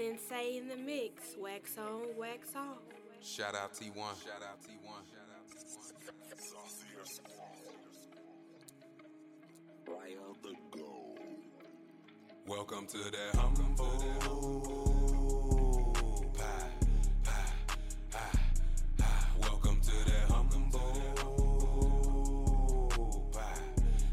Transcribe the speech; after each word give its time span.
Sensei 0.00 0.56
in 0.56 0.66
the 0.66 0.76
mix. 0.76 1.36
Wax 1.38 1.76
on, 1.76 2.16
wax 2.16 2.56
off. 2.56 2.78
Shout 3.20 3.54
out 3.54 3.74
T1. 3.74 3.92
Shout 3.94 4.42
out 4.42 4.58
T1. 4.62 5.04
Shout 5.10 5.28
out 5.30 5.46
T1. 5.46 5.76
Welcome 12.46 12.86
to 12.86 12.96
that 12.96 13.34
humble 13.34 13.74
pie. 16.32 16.70
Welcome 19.38 19.80
to 19.82 19.92
that 20.06 20.30
humble 20.30 20.70
pie, 23.32 23.42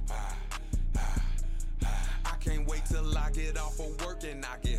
pie, 0.06 0.36
pie, 0.94 1.14
pie. 1.82 2.10
I 2.26 2.36
can't 2.42 2.68
wait 2.68 2.84
till 2.86 3.18
I 3.18 3.32
get 3.32 3.58
off 3.58 3.80
of 3.80 4.06
work 4.06 4.24
and 4.26 4.46
I 4.46 4.58
get 4.62 4.77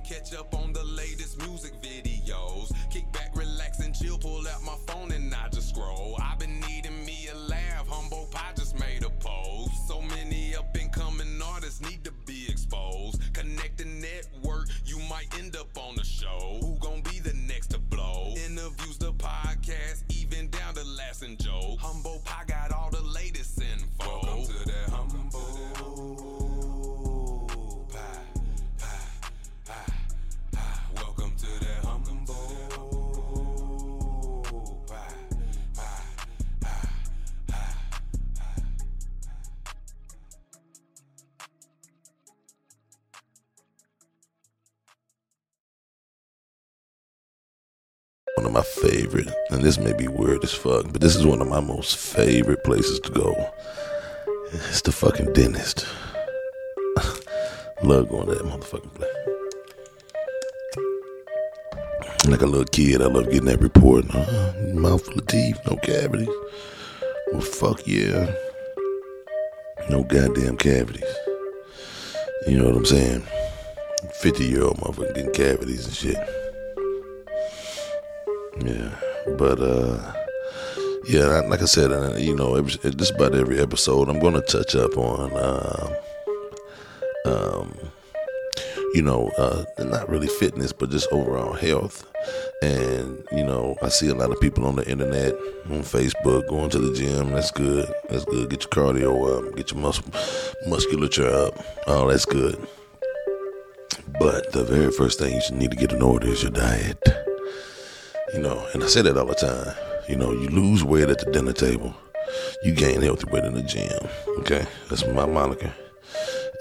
can 0.00 0.18
catch 0.18 0.34
up 0.34 0.54
on 0.54 0.72
the 0.72 0.84
latest 0.84 1.38
music 1.46 1.72
videos. 1.82 2.72
Kick 2.90 3.10
back, 3.12 3.34
relax, 3.34 3.80
and 3.80 3.94
chill. 3.94 4.18
Pull 4.18 4.46
out 4.48 4.62
my 4.62 4.76
phone 4.86 5.12
and 5.12 5.34
I 5.34 5.48
just 5.48 5.70
scroll. 5.70 6.16
I've 6.20 6.38
been 6.38 6.60
needing 6.60 7.04
me 7.04 7.28
a 7.32 7.36
laugh. 7.36 7.88
Humble 7.88 8.28
Pie 8.30 8.52
just 8.56 8.78
made 8.78 9.04
a 9.04 9.10
post. 9.10 9.88
So 9.88 10.00
many 10.00 10.54
up 10.56 10.74
and 10.76 10.92
coming 10.92 11.40
artists 11.42 11.80
need 11.80 12.04
to 12.04 12.12
be 12.26 12.46
exposed. 12.48 13.20
Connect 13.34 13.78
the 13.78 13.84
network, 13.84 14.68
you 14.84 14.98
might 15.10 15.26
end 15.38 15.56
up 15.56 15.76
on 15.76 15.96
the 15.96 16.04
show. 16.04 16.58
Who 16.60 16.76
gon' 16.78 17.02
be 17.02 17.18
the 17.20 17.34
next 17.34 17.68
to 17.68 17.78
blow? 17.78 18.34
Interviews, 18.46 18.98
the 18.98 19.12
podcast, 19.12 20.04
even 20.08 20.48
down 20.50 20.74
to 20.74 20.84
Last 20.84 21.22
and 21.22 21.38
Joe. 21.38 21.76
Humble 21.80 22.20
Pie 22.24 22.44
one 48.40 48.46
of 48.46 48.52
my 48.54 48.62
favorite, 48.88 49.28
and 49.50 49.62
this 49.62 49.78
may 49.78 49.92
be 49.92 50.08
weird 50.08 50.42
as 50.42 50.54
fuck, 50.54 50.86
but 50.90 51.02
this 51.02 51.14
is 51.14 51.26
one 51.26 51.42
of 51.42 51.48
my 51.48 51.60
most 51.60 51.98
favorite 51.98 52.64
places 52.64 52.98
to 52.98 53.12
go. 53.12 53.34
It's 54.52 54.80
the 54.80 54.92
fucking 54.92 55.34
dentist. 55.34 55.86
Love 57.82 58.08
going 58.08 58.28
to 58.28 58.36
that 58.36 58.44
motherfucking 58.44 58.94
place. 58.94 59.10
Like 62.28 62.40
a 62.40 62.46
little 62.46 62.64
kid, 62.64 63.02
I 63.02 63.06
love 63.06 63.26
getting 63.26 63.44
that 63.44 63.60
report. 63.60 64.06
Uh, 64.14 64.52
mouth 64.72 65.04
full 65.04 65.18
of 65.18 65.26
teeth, 65.26 65.58
no 65.66 65.76
cavities. 65.76 66.28
Well, 67.32 67.42
fuck 67.42 67.86
yeah. 67.86 68.32
No 69.90 70.02
goddamn 70.02 70.56
cavities. 70.56 71.04
You 72.46 72.58
know 72.58 72.66
what 72.66 72.76
I'm 72.76 72.86
saying? 72.86 73.22
50 74.14 74.44
year 74.46 74.64
old 74.64 74.78
motherfucker 74.78 75.14
getting 75.14 75.32
cavities 75.32 75.84
and 75.86 75.94
shit. 75.94 76.39
Yeah, 78.62 78.94
but 79.38 79.58
uh, 79.60 80.12
yeah, 81.06 81.40
like 81.48 81.62
I 81.62 81.64
said, 81.64 82.20
you 82.20 82.36
know, 82.36 82.60
just 82.60 83.14
about 83.14 83.34
every 83.34 83.58
episode, 83.58 84.08
I'm 84.08 84.20
going 84.20 84.34
to 84.34 84.42
touch 84.42 84.76
up 84.76 84.96
on, 84.98 85.32
uh, 85.32 86.00
um, 87.24 87.74
you 88.94 89.02
know, 89.02 89.30
uh, 89.38 89.64
not 89.78 90.08
really 90.10 90.28
fitness, 90.28 90.72
but 90.72 90.90
just 90.90 91.10
overall 91.10 91.54
health. 91.54 92.06
And 92.62 93.24
you 93.32 93.44
know, 93.44 93.76
I 93.82 93.88
see 93.88 94.08
a 94.08 94.14
lot 94.14 94.30
of 94.30 94.38
people 94.40 94.66
on 94.66 94.76
the 94.76 94.86
internet, 94.86 95.32
on 95.70 95.80
Facebook, 95.80 96.46
going 96.48 96.68
to 96.70 96.78
the 96.78 96.92
gym. 96.94 97.32
That's 97.32 97.50
good. 97.50 97.90
That's 98.10 98.26
good. 98.26 98.50
Get 98.50 98.62
your 98.62 98.70
cardio 98.70 99.48
up, 99.48 99.56
get 99.56 99.70
your 99.70 99.80
muscle 99.80 100.04
musculature 100.66 101.28
up. 101.28 101.54
All 101.86 102.08
that's 102.08 102.26
good. 102.26 102.58
But 104.18 104.52
the 104.52 104.64
very 104.64 104.92
first 104.92 105.18
thing 105.18 105.34
you 105.34 105.40
should 105.40 105.54
need 105.54 105.70
to 105.70 105.76
get 105.78 105.92
in 105.92 106.02
order 106.02 106.26
is 106.26 106.42
your 106.42 106.52
diet. 106.52 106.98
You 108.34 108.40
know, 108.40 108.66
and 108.72 108.82
I 108.82 108.86
say 108.86 109.02
that 109.02 109.16
all 109.16 109.26
the 109.26 109.34
time. 109.34 109.74
You 110.08 110.16
know, 110.16 110.32
you 110.32 110.48
lose 110.48 110.82
weight 110.84 111.08
at 111.08 111.18
the 111.18 111.30
dinner 111.30 111.52
table, 111.52 111.94
you 112.62 112.72
gain 112.72 113.00
healthy 113.02 113.30
weight 113.30 113.44
in 113.44 113.54
the 113.54 113.62
gym. 113.62 114.08
Okay, 114.40 114.66
that's 114.88 115.06
my 115.06 115.26
moniker. 115.26 115.72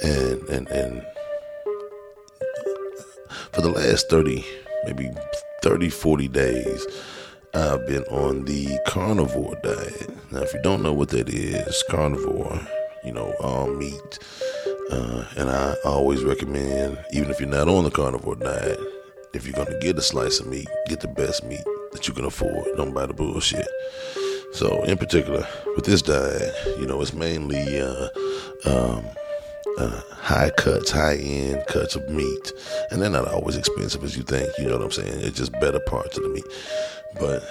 And 0.01 0.41
and 0.49 0.67
and 0.69 1.05
for 3.51 3.61
the 3.61 3.69
last 3.69 4.09
thirty, 4.09 4.45
maybe 4.85 5.09
30, 5.61 5.89
40 5.89 6.27
days, 6.29 6.87
I've 7.53 7.85
been 7.85 8.03
on 8.03 8.45
the 8.45 8.79
carnivore 8.87 9.55
diet. 9.61 10.09
Now, 10.31 10.41
if 10.41 10.53
you 10.53 10.61
don't 10.61 10.81
know 10.81 10.93
what 10.93 11.09
that 11.09 11.29
is, 11.29 11.83
carnivore, 11.89 12.59
you 13.03 13.11
know, 13.11 13.33
all 13.41 13.67
meat. 13.67 14.19
Uh, 14.91 15.25
and 15.35 15.49
I 15.49 15.75
always 15.85 16.23
recommend, 16.23 16.97
even 17.11 17.29
if 17.29 17.39
you're 17.39 17.49
not 17.49 17.67
on 17.67 17.83
the 17.83 17.91
carnivore 17.91 18.35
diet, 18.35 18.79
if 19.33 19.45
you're 19.45 19.55
gonna 19.55 19.79
get 19.79 19.97
a 19.97 20.01
slice 20.01 20.39
of 20.39 20.47
meat, 20.47 20.67
get 20.87 21.01
the 21.01 21.07
best 21.07 21.43
meat 21.43 21.63
that 21.91 22.07
you 22.07 22.13
can 22.13 22.25
afford. 22.25 22.65
Don't 22.77 22.93
buy 22.93 23.05
the 23.05 23.13
bullshit. 23.13 23.67
So, 24.53 24.83
in 24.83 24.97
particular, 24.97 25.47
with 25.75 25.85
this 25.85 26.01
diet, 26.01 26.53
you 26.79 26.87
know, 26.87 26.99
it's 27.01 27.13
mainly 27.13 27.79
uh, 27.79 28.07
um, 28.65 29.05
uh, 29.77 30.01
high 30.11 30.49
cuts, 30.57 30.89
high 30.89 31.15
end 31.17 31.63
cuts 31.67 31.95
of 31.95 32.09
meat, 32.09 32.53
and 32.89 33.01
they're 33.01 33.09
not 33.09 33.27
always 33.27 33.55
expensive 33.55 34.03
as 34.03 34.17
you 34.17 34.23
think. 34.23 34.49
You 34.57 34.65
know 34.65 34.77
what 34.77 34.85
I'm 34.85 34.91
saying? 34.91 35.21
It's 35.21 35.37
just 35.37 35.51
better 35.53 35.79
parts 35.79 36.17
of 36.17 36.23
the 36.23 36.29
meat. 36.29 36.45
But 37.19 37.43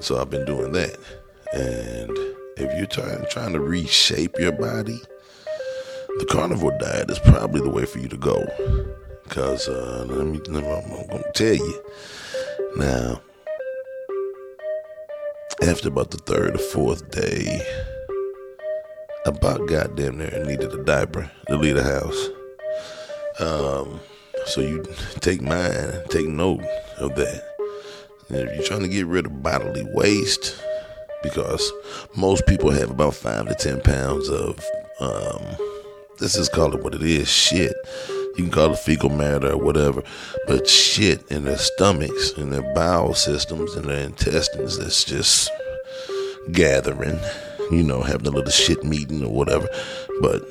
so 0.00 0.20
I've 0.20 0.30
been 0.30 0.44
doing 0.44 0.72
that, 0.72 0.98
and 1.52 2.10
if 2.56 2.76
you're 2.76 2.86
trying 2.86 3.24
trying 3.30 3.52
to 3.52 3.60
reshape 3.60 4.38
your 4.38 4.52
body, 4.52 5.00
the 6.18 6.26
carnivore 6.28 6.76
diet 6.78 7.08
is 7.10 7.20
probably 7.20 7.60
the 7.60 7.70
way 7.70 7.84
for 7.84 8.00
you 8.00 8.08
to 8.08 8.16
go. 8.16 8.44
Cause 9.32 9.66
uh, 9.66 10.04
let 10.10 10.26
me, 10.26 10.38
I'm 10.46 10.62
gonna 10.62 11.32
tell 11.32 11.54
you 11.54 11.84
now. 12.76 13.18
After 15.62 15.88
about 15.88 16.10
the 16.10 16.18
third 16.18 16.56
or 16.56 16.58
fourth 16.58 17.10
day, 17.10 17.62
about 19.24 19.66
goddamn 19.66 20.18
near 20.18 20.44
needed 20.44 20.74
a 20.74 20.84
diaper 20.84 21.30
to 21.48 21.56
leave 21.56 21.76
the 21.76 21.82
house. 21.82 22.28
Um, 23.40 24.00
so 24.44 24.60
you 24.60 24.84
take 25.20 25.40
mine, 25.40 25.94
take 26.10 26.28
note 26.28 26.60
of 26.98 27.14
that. 27.14 27.42
If 28.28 28.54
you're 28.54 28.66
trying 28.66 28.82
to 28.82 28.88
get 28.88 29.06
rid 29.06 29.24
of 29.24 29.42
bodily 29.42 29.86
waste, 29.94 30.62
because 31.22 31.72
most 32.14 32.46
people 32.46 32.70
have 32.70 32.90
about 32.90 33.14
five 33.14 33.48
to 33.48 33.54
ten 33.54 33.80
pounds 33.80 34.28
of 34.28 34.62
um, 35.00 35.56
let's 36.20 36.34
just 36.34 36.52
call 36.52 36.74
it 36.74 36.84
what 36.84 36.94
it 36.94 37.02
is, 37.02 37.30
shit. 37.30 37.72
You 38.36 38.44
can 38.44 38.50
call 38.50 38.72
it 38.72 38.78
fecal 38.78 39.10
matter 39.10 39.52
or 39.52 39.58
whatever, 39.58 40.02
but 40.46 40.68
shit 40.68 41.30
in 41.30 41.44
their 41.44 41.58
stomachs, 41.58 42.32
in 42.32 42.50
their 42.50 42.74
bowel 42.74 43.14
systems, 43.14 43.76
in 43.76 43.86
their 43.86 44.04
intestines 44.04 44.78
that's 44.78 45.04
just 45.04 45.50
gathering, 46.52 47.18
you 47.70 47.82
know, 47.82 48.00
having 48.00 48.26
a 48.26 48.30
little 48.30 48.50
shit 48.50 48.82
meeting 48.84 49.22
or 49.22 49.32
whatever. 49.32 49.68
But 50.20 50.42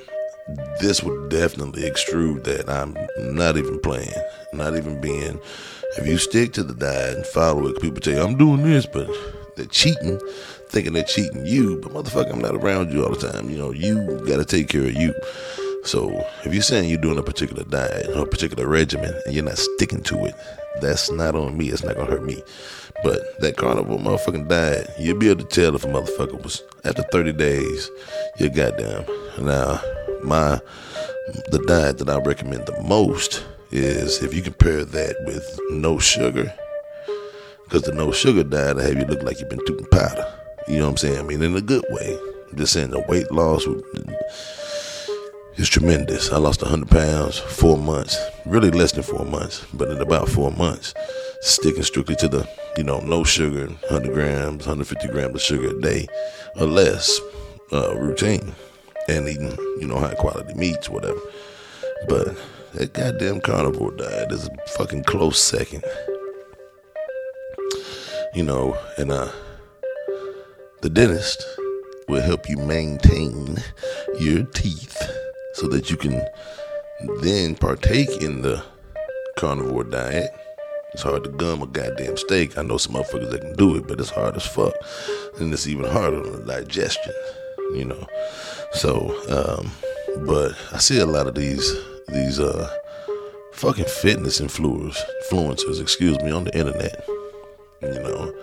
this 0.80 1.02
would 1.03 1.30
definitely 1.30 1.84
extrude 1.84 2.44
that. 2.44 2.69
I'm 2.69 2.96
not 3.36 3.58
even 3.58 3.80
playing, 3.80 4.13
not 4.53 4.78
even 4.78 5.02
being. 5.02 5.40
If 5.98 6.08
you 6.08 6.18
stick 6.18 6.53
to 6.53 6.63
the 6.63 6.74
diet 6.74 7.18
and 7.18 7.25
follow 7.25 7.68
it, 7.68 7.81
people 7.81 8.00
tell 8.00 8.13
you, 8.13 8.22
I'm 8.22 8.38
doing 8.38 8.63
this, 8.63 8.86
but 8.86 9.09
they're 9.56 9.66
cheating, 9.66 10.19
thinking 10.69 10.94
they're 10.94 11.03
cheating 11.03 11.46
you. 11.46 11.80
But 11.81 11.94
motherfucker, 11.94 12.31
I'm 12.31 12.40
not 12.40 12.56
around 12.56 12.94
you 12.94 13.03
all 13.03 13.13
the 13.13 13.31
time. 13.31 13.50
You 13.50 13.58
know, 13.58 13.72
you 13.72 14.24
got 14.25 14.38
to 14.38 14.46
take 14.46 14.69
care 14.69 14.86
of 14.86 14.94
you. 14.94 15.13
So 15.84 16.25
if 16.44 16.53
you're 16.53 16.62
saying 16.62 16.90
you're 16.90 17.02
doing 17.02 17.18
a 17.18 17.24
particular 17.24 17.64
diet 17.64 18.09
or 18.16 18.24
a 18.24 18.28
particular 18.28 18.68
regimen 18.68 19.14
and 19.25 19.34
you're 19.34 19.44
not 19.44 19.57
sticking 19.57 20.01
to 20.04 20.25
it, 20.25 20.36
that's 20.80 21.12
not 21.12 21.36
on 21.36 21.57
me. 21.57 21.69
It's 21.69 21.83
not 21.83 21.95
gonna 21.95 22.10
hurt 22.10 22.24
me. 22.24 22.42
But 23.04 23.39
that 23.39 23.57
carnivore 23.57 23.98
motherfucking 23.98 24.48
diet, 24.48 24.89
you'll 25.00 25.18
be 25.18 25.30
able 25.30 25.44
to 25.44 25.50
tell 25.50 25.75
if 25.75 25.83
a 25.83 25.88
motherfucker 25.88 26.42
was 26.42 26.63
after 26.83 27.01
30 27.04 27.33
days, 27.33 27.89
you're 28.39 28.50
goddamn. 28.50 29.06
Now, 29.39 29.81
my 30.24 30.60
the 31.50 31.63
diet 31.66 31.98
that 32.00 32.10
I 32.10 32.19
recommend 32.19 32.66
the 32.66 32.81
most 32.84 33.44
is 33.72 34.22
if 34.22 34.34
you 34.34 34.42
compare 34.42 34.84
that 34.84 35.16
with 35.25 35.60
no 35.72 35.98
sugar, 35.98 36.54
because 37.63 37.84
the 37.84 37.94
no 37.94 38.12
sugar 38.12 38.44
diet 38.44 38.75
will 38.75 38.84
have 38.84 38.98
you 38.98 39.06
look 39.06 39.24
like 39.24 39.39
you've 39.39 39.50
been 39.50 39.66
tooting 39.66 39.88
powder. 39.88 40.31
You 40.68 40.77
know 40.77 40.86
what 40.86 40.92
I'm 40.92 40.98
saying? 40.98 41.19
I 41.19 41.24
mean, 41.24 41.42
in 41.42 41.56
a 41.56 41.62
good 41.62 41.86
way. 41.89 42.19
I'm 42.51 42.57
just 42.57 42.74
saying 42.74 42.92
the 42.92 43.00
weight 43.07 43.31
loss 43.31 43.66
would 43.66 43.84
it's 45.62 45.69
tremendous. 45.69 46.31
I 46.31 46.38
lost 46.38 46.63
100 46.63 46.90
pounds, 46.90 47.38
four 47.38 47.78
months, 47.78 48.18
really 48.48 48.72
less 48.72 48.94
than 48.94 49.04
four 49.04 49.25
months, 49.25 49.63
but 49.75 49.92
in 49.92 50.02
about 50.02 50.28
four 50.28 50.50
months, 50.52 50.96
sticking 51.42 51.84
strictly 51.84 52.16
to 52.16 52.28
the, 52.28 52.50
you 52.78 52.84
know, 52.84 53.00
no 53.02 53.24
sugar, 53.24 53.68
100 53.68 54.12
grams, 54.12 54.66
150 54.66 55.08
grams 55.10 55.36
of 55.36 55.42
sugar 55.42 55.69
a 55.69 55.80
day 55.80 56.08
or 56.56 56.66
less 56.66 57.22
uh, 57.72 57.96
routine 57.96 58.56
and 59.08 59.30
eating, 59.30 59.56
you 59.80 59.86
know, 59.86 60.00
high 60.00 60.16
quality 60.16 60.52
meats, 60.56 60.90
whatever. 60.90 61.19
But 62.10 62.36
that 62.74 62.94
goddamn 62.94 63.42
carnivore 63.42 63.92
diet 63.92 64.31
is 64.31 64.48
a 64.48 64.68
fucking 64.69 65.04
close 65.04 65.40
second. 65.40 65.84
You 68.34 68.44
know, 68.44 68.75
and 68.98 69.12
uh, 69.12 69.31
the 70.81 70.90
dentist 70.90 71.46
will 72.08 72.24
help 72.24 72.50
you 72.50 72.58
maintain 72.58 73.58
your 74.19 74.42
teeth 74.46 75.20
so 75.53 75.68
that 75.68 75.89
you 75.89 75.98
can 75.98 76.21
then 77.21 77.56
partake 77.56 78.21
in 78.21 78.42
the 78.42 78.63
carnivore 79.38 79.83
diet. 79.83 80.31
It's 80.94 81.03
hard 81.03 81.24
to 81.24 81.30
gum 81.30 81.62
a 81.62 81.68
goddamn 81.68 82.18
steak. 82.18 82.57
I 82.57 82.63
know 82.63 82.77
some 82.77 82.95
motherfuckers 82.95 83.31
that 83.31 83.42
can 83.42 83.56
do 83.56 83.77
it, 83.77 83.88
but 83.88 84.00
it's 84.00 84.09
hard 84.09 84.36
as 84.36 84.45
fuck. 84.45 84.74
And 85.39 85.53
it's 85.53 85.68
even 85.68 85.86
harder 85.86 86.18
on 86.18 86.31
the 86.31 86.44
digestion, 86.45 87.13
you 87.74 87.86
know. 87.86 88.06
So, 88.74 89.15
um, 89.30 89.71
but 90.25 90.57
I 90.74 90.80
see 90.80 91.00
a 91.00 91.06
lot 91.06 91.27
of 91.27 91.36
these 91.36 91.74
these 92.09 92.39
uh 92.39 92.69
fucking 93.53 93.86
fitness 93.86 94.42
influencers 94.42 94.98
influencers, 95.24 95.81
excuse 95.81 96.19
me, 96.19 96.31
on 96.31 96.44
the 96.44 96.57
internet. 96.57 97.06
You 97.81 98.00
know. 98.00 98.33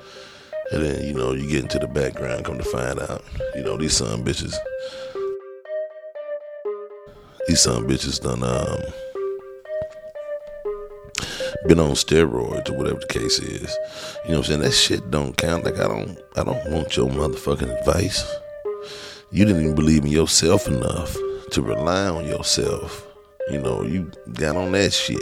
And 0.71 0.85
then, 0.85 1.07
you 1.07 1.15
know, 1.15 1.33
you 1.33 1.49
get 1.49 1.63
into 1.63 1.79
the 1.79 1.87
background, 1.87 2.45
come 2.45 2.59
to 2.59 2.65
find 2.65 3.01
out, 3.01 3.25
you 3.57 3.63
know, 3.63 3.79
these 3.79 3.97
son 3.97 4.23
bitches 4.23 4.55
these 7.49 7.63
son 7.63 7.89
bitches 7.89 8.21
done 8.21 8.45
um 8.45 8.81
been 11.67 11.81
on 11.81 11.91
steroids 11.93 12.71
or 12.71 12.75
whatever 12.75 13.01
the 13.01 13.07
case 13.07 13.39
is. 13.41 13.77
You 14.25 14.31
know 14.31 14.39
what 14.39 14.39
I'm 14.39 14.45
saying? 14.45 14.61
That 14.61 14.73
shit 14.73 15.11
don't 15.11 15.37
count. 15.37 15.65
Like 15.65 15.79
I 15.79 15.89
don't 15.89 16.19
I 16.37 16.45
don't 16.45 16.71
want 16.71 16.97
your 16.97 17.09
motherfucking 17.09 17.81
advice. 17.81 18.25
You 19.31 19.45
didn't 19.45 19.63
even 19.63 19.75
believe 19.75 20.05
in 20.05 20.11
yourself 20.11 20.69
enough 20.69 21.17
to 21.51 21.63
rely 21.63 22.07
on 22.07 22.27
yourself. 22.27 23.07
You 23.51 23.59
know, 23.59 23.83
you 23.83 24.11
got 24.35 24.57
on 24.57 24.73
that 24.73 24.93
shit. 24.93 25.19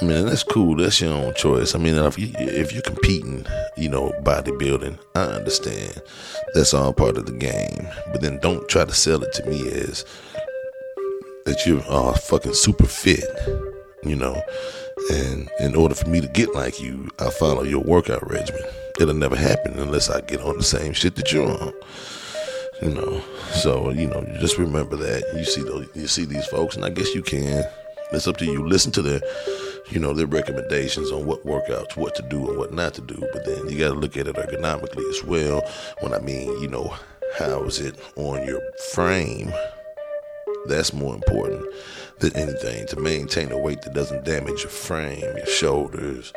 I 0.00 0.04
mean, 0.04 0.26
that's 0.26 0.42
cool. 0.42 0.76
That's 0.76 1.00
your 1.00 1.12
own 1.12 1.34
choice. 1.34 1.74
I 1.74 1.78
mean, 1.78 1.94
if, 1.94 2.18
you, 2.18 2.32
if 2.38 2.72
you're 2.72 2.80
competing, 2.80 3.44
you 3.76 3.90
know, 3.90 4.14
bodybuilding, 4.22 4.98
I 5.14 5.22
understand. 5.24 6.00
That's 6.54 6.72
all 6.72 6.94
part 6.94 7.18
of 7.18 7.26
the 7.26 7.32
game. 7.32 7.86
But 8.10 8.22
then 8.22 8.38
don't 8.38 8.66
try 8.68 8.86
to 8.86 8.94
sell 8.94 9.22
it 9.22 9.32
to 9.34 9.46
me 9.46 9.68
as 9.68 10.06
that 11.44 11.66
you're 11.66 11.82
uh, 11.88 12.12
fucking 12.14 12.54
super 12.54 12.86
fit, 12.86 13.24
you 14.04 14.16
know. 14.16 14.40
And 15.10 15.48
in 15.60 15.74
order 15.74 15.94
for 15.94 16.08
me 16.08 16.20
to 16.20 16.28
get 16.28 16.54
like 16.54 16.80
you, 16.80 17.08
I 17.18 17.30
follow 17.30 17.62
your 17.62 17.82
workout 17.82 18.28
regimen. 18.30 18.62
It'll 19.00 19.14
never 19.14 19.36
happen 19.36 19.78
unless 19.78 20.10
I 20.10 20.20
get 20.20 20.40
on 20.40 20.56
the 20.56 20.62
same 20.62 20.92
shit 20.92 21.16
that 21.16 21.32
you're 21.32 21.50
on. 21.50 21.72
You 22.82 22.94
know, 22.94 23.22
so 23.52 23.90
you 23.90 24.06
know, 24.06 24.24
just 24.40 24.58
remember 24.58 24.96
that. 24.96 25.22
You 25.34 25.44
see 25.44 25.62
those, 25.62 25.86
you 25.94 26.06
see 26.06 26.24
these 26.24 26.46
folks, 26.46 26.76
and 26.76 26.84
I 26.84 26.90
guess 26.90 27.14
you 27.14 27.22
can. 27.22 27.64
It's 28.12 28.26
up 28.26 28.38
to 28.38 28.44
you. 28.44 28.66
Listen 28.66 28.90
to 28.92 29.02
their, 29.02 29.20
you 29.90 30.00
know, 30.00 30.12
their 30.12 30.26
recommendations 30.26 31.10
on 31.12 31.26
what 31.26 31.44
workouts, 31.44 31.96
what 31.96 32.14
to 32.16 32.22
do 32.22 32.48
and 32.48 32.58
what 32.58 32.72
not 32.72 32.94
to 32.94 33.00
do. 33.00 33.16
But 33.32 33.44
then 33.44 33.68
you 33.68 33.78
got 33.78 33.88
to 33.88 33.94
look 33.94 34.16
at 34.16 34.26
it 34.26 34.36
ergonomically 34.36 35.08
as 35.10 35.22
well. 35.24 35.62
When 36.00 36.12
I 36.12 36.20
mean, 36.20 36.60
you 36.60 36.68
know, 36.68 36.94
how 37.38 37.62
is 37.64 37.80
it 37.80 37.98
on 38.16 38.46
your 38.46 38.60
frame? 38.92 39.52
That's 40.66 40.92
more 40.92 41.14
important 41.14 41.66
than 42.18 42.36
anything 42.36 42.86
to 42.88 43.00
maintain 43.00 43.50
a 43.50 43.58
weight 43.58 43.82
that 43.82 43.94
doesn't 43.94 44.24
damage 44.24 44.62
your 44.62 44.70
frame, 44.70 45.20
your 45.20 45.46
shoulders, 45.46 46.32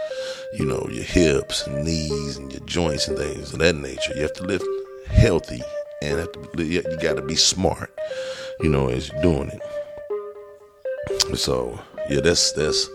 you 0.54 0.66
know, 0.66 0.88
your 0.92 1.04
hips 1.04 1.68
and 1.68 1.84
knees 1.84 2.38
and 2.38 2.52
your 2.52 2.62
joints 2.62 3.08
and 3.08 3.18
things 3.18 3.54
of 3.54 3.60
that 3.60 3.76
nature. 3.76 4.14
You 4.16 4.22
have 4.22 4.34
to 4.34 4.44
live 4.44 4.64
healthy 5.08 5.62
and 6.02 6.20
have 6.20 6.32
to, 6.32 6.64
you 6.64 6.82
got 7.02 7.16
to 7.16 7.22
be 7.22 7.36
smart, 7.36 7.92
you 8.62 8.70
know, 8.70 8.88
as 8.90 9.10
you're 9.10 9.22
doing 9.22 9.50
it. 9.50 9.62
So 11.38 11.80
yeah, 12.10 12.22
that's 12.22 12.52
that's 12.54 12.90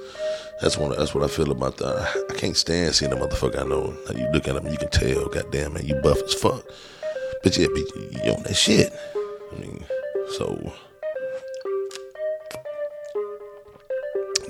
that's 0.61 0.77
one. 0.77 0.91
That's 0.91 1.15
what 1.15 1.25
I 1.25 1.29
feel 1.29 1.51
about 1.51 1.77
that. 1.79 2.27
I 2.31 2.35
can't 2.35 2.57
stand 2.57 2.95
seeing 2.95 3.11
the 3.11 3.17
motherfucker. 3.17 3.61
I 3.61 3.65
know 3.65 3.97
you 4.15 4.29
look 4.33 4.49
at 4.49 4.57
him, 4.57 4.67
you 4.67 4.79
can 4.79 4.91
tell. 4.91 5.29
Goddamn 5.29 5.75
man, 5.75 5.87
you 5.87 5.95
buff 5.97 6.21
as 6.23 6.35
fuck. 6.35 6.65
But 7.43 7.57
yeah, 7.57 7.67
you 7.67 8.33
on 8.33 8.43
that 8.43 8.57
shit. 8.57 8.93
I 9.15 9.61
mean, 9.61 9.85
so 10.37 10.73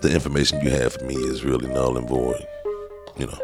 the 0.03 0.13
information 0.13 0.61
you 0.61 0.71
have 0.71 0.95
for 0.95 1.05
me 1.05 1.15
is 1.15 1.45
really 1.45 1.69
null 1.69 1.97
and 1.97 2.09
void. 2.09 2.47
You 3.17 3.27
know, 3.27 3.39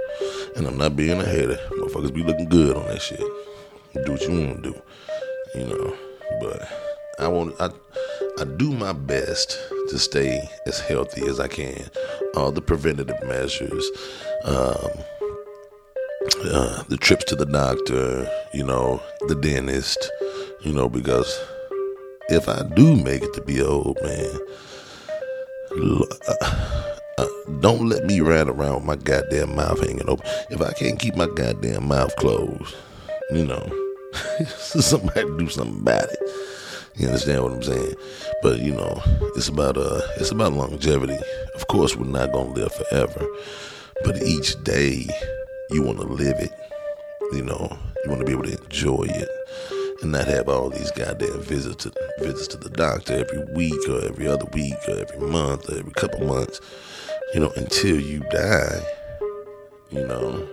and 0.56 0.66
I'm 0.66 0.78
not 0.78 0.96
being 0.96 1.20
a 1.20 1.24
hater. 1.24 1.58
Motherfuckers 1.72 2.14
be 2.14 2.22
looking 2.22 2.48
good 2.48 2.76
on 2.76 2.86
that 2.86 3.02
shit. 3.02 3.18
Do 3.18 4.12
what 4.12 4.22
you 4.22 4.30
want 4.30 4.62
to 4.62 4.72
do. 4.72 4.82
You 5.54 5.66
know, 5.66 5.96
but 6.40 6.68
I 7.18 7.28
want 7.28 7.54
I 7.60 7.70
I 8.40 8.44
do 8.44 8.72
my 8.72 8.92
best 8.92 9.58
to 9.88 9.98
stay 9.98 10.48
as 10.66 10.80
healthy 10.80 11.26
as 11.26 11.40
I 11.40 11.48
can. 11.48 11.88
All 12.36 12.50
the 12.50 12.62
preventative 12.62 13.22
measures, 13.24 13.90
um, 14.44 14.90
uh, 16.44 16.82
the 16.88 16.96
trips 17.00 17.24
to 17.26 17.36
the 17.36 17.46
doctor, 17.46 18.28
you 18.52 18.64
know, 18.64 19.02
the 19.28 19.34
dentist, 19.34 20.10
you 20.62 20.72
know, 20.72 20.88
because 20.88 21.40
if 22.28 22.48
I 22.48 22.62
do 22.74 22.96
make 22.96 23.22
it 23.22 23.34
to 23.34 23.42
be 23.42 23.60
old 23.60 23.98
man, 24.02 24.38
don't 27.60 27.88
let 27.88 28.04
me 28.04 28.20
ride 28.20 28.48
around 28.48 28.74
with 28.74 28.84
my 28.84 28.96
goddamn 28.96 29.56
mouth 29.56 29.80
hanging 29.80 30.08
open. 30.08 30.26
If 30.50 30.60
I 30.60 30.72
can't 30.72 30.98
keep 30.98 31.16
my 31.16 31.26
goddamn 31.26 31.88
mouth 31.88 32.14
closed, 32.16 32.74
you 33.30 33.44
know, 33.44 33.66
somebody 34.46 35.22
do 35.38 35.48
something 35.48 35.80
about 35.80 36.04
it. 36.04 36.18
You 36.96 37.08
understand 37.08 37.42
what 37.42 37.52
I'm 37.52 37.62
saying? 37.62 37.94
But 38.42 38.60
you 38.60 38.72
know, 38.72 39.00
it's 39.34 39.48
about 39.48 39.76
uh, 39.76 40.00
it's 40.16 40.30
about 40.30 40.52
longevity. 40.52 41.18
Of 41.54 41.66
course, 41.66 41.96
we're 41.96 42.06
not 42.06 42.32
gonna 42.32 42.52
live 42.52 42.72
forever, 42.72 43.26
but 44.04 44.22
each 44.22 44.62
day 44.62 45.08
you 45.70 45.82
want 45.82 45.98
to 45.98 46.06
live 46.06 46.38
it. 46.38 46.52
You 47.32 47.42
know, 47.42 47.76
you 48.04 48.10
want 48.10 48.20
to 48.20 48.26
be 48.26 48.32
able 48.32 48.44
to 48.44 48.62
enjoy 48.62 49.06
it 49.08 49.28
and 50.04 50.12
not 50.12 50.26
have 50.26 50.48
all 50.48 50.68
these 50.68 50.90
goddamn 50.92 51.40
visits 51.40 51.84
to 51.84 51.92
visits 52.18 52.46
to 52.48 52.58
the 52.58 52.68
doctor 52.70 53.14
every 53.14 53.54
week 53.54 53.88
or 53.88 54.04
every 54.04 54.28
other 54.28 54.44
week 54.52 54.74
or 54.86 54.98
every 54.98 55.26
month 55.26 55.68
or 55.68 55.78
every 55.78 55.92
couple 55.92 56.26
months. 56.26 56.60
You 57.32 57.40
know, 57.40 57.52
until 57.56 57.98
you 57.98 58.20
die. 58.30 58.80
You 59.90 60.06
know. 60.06 60.48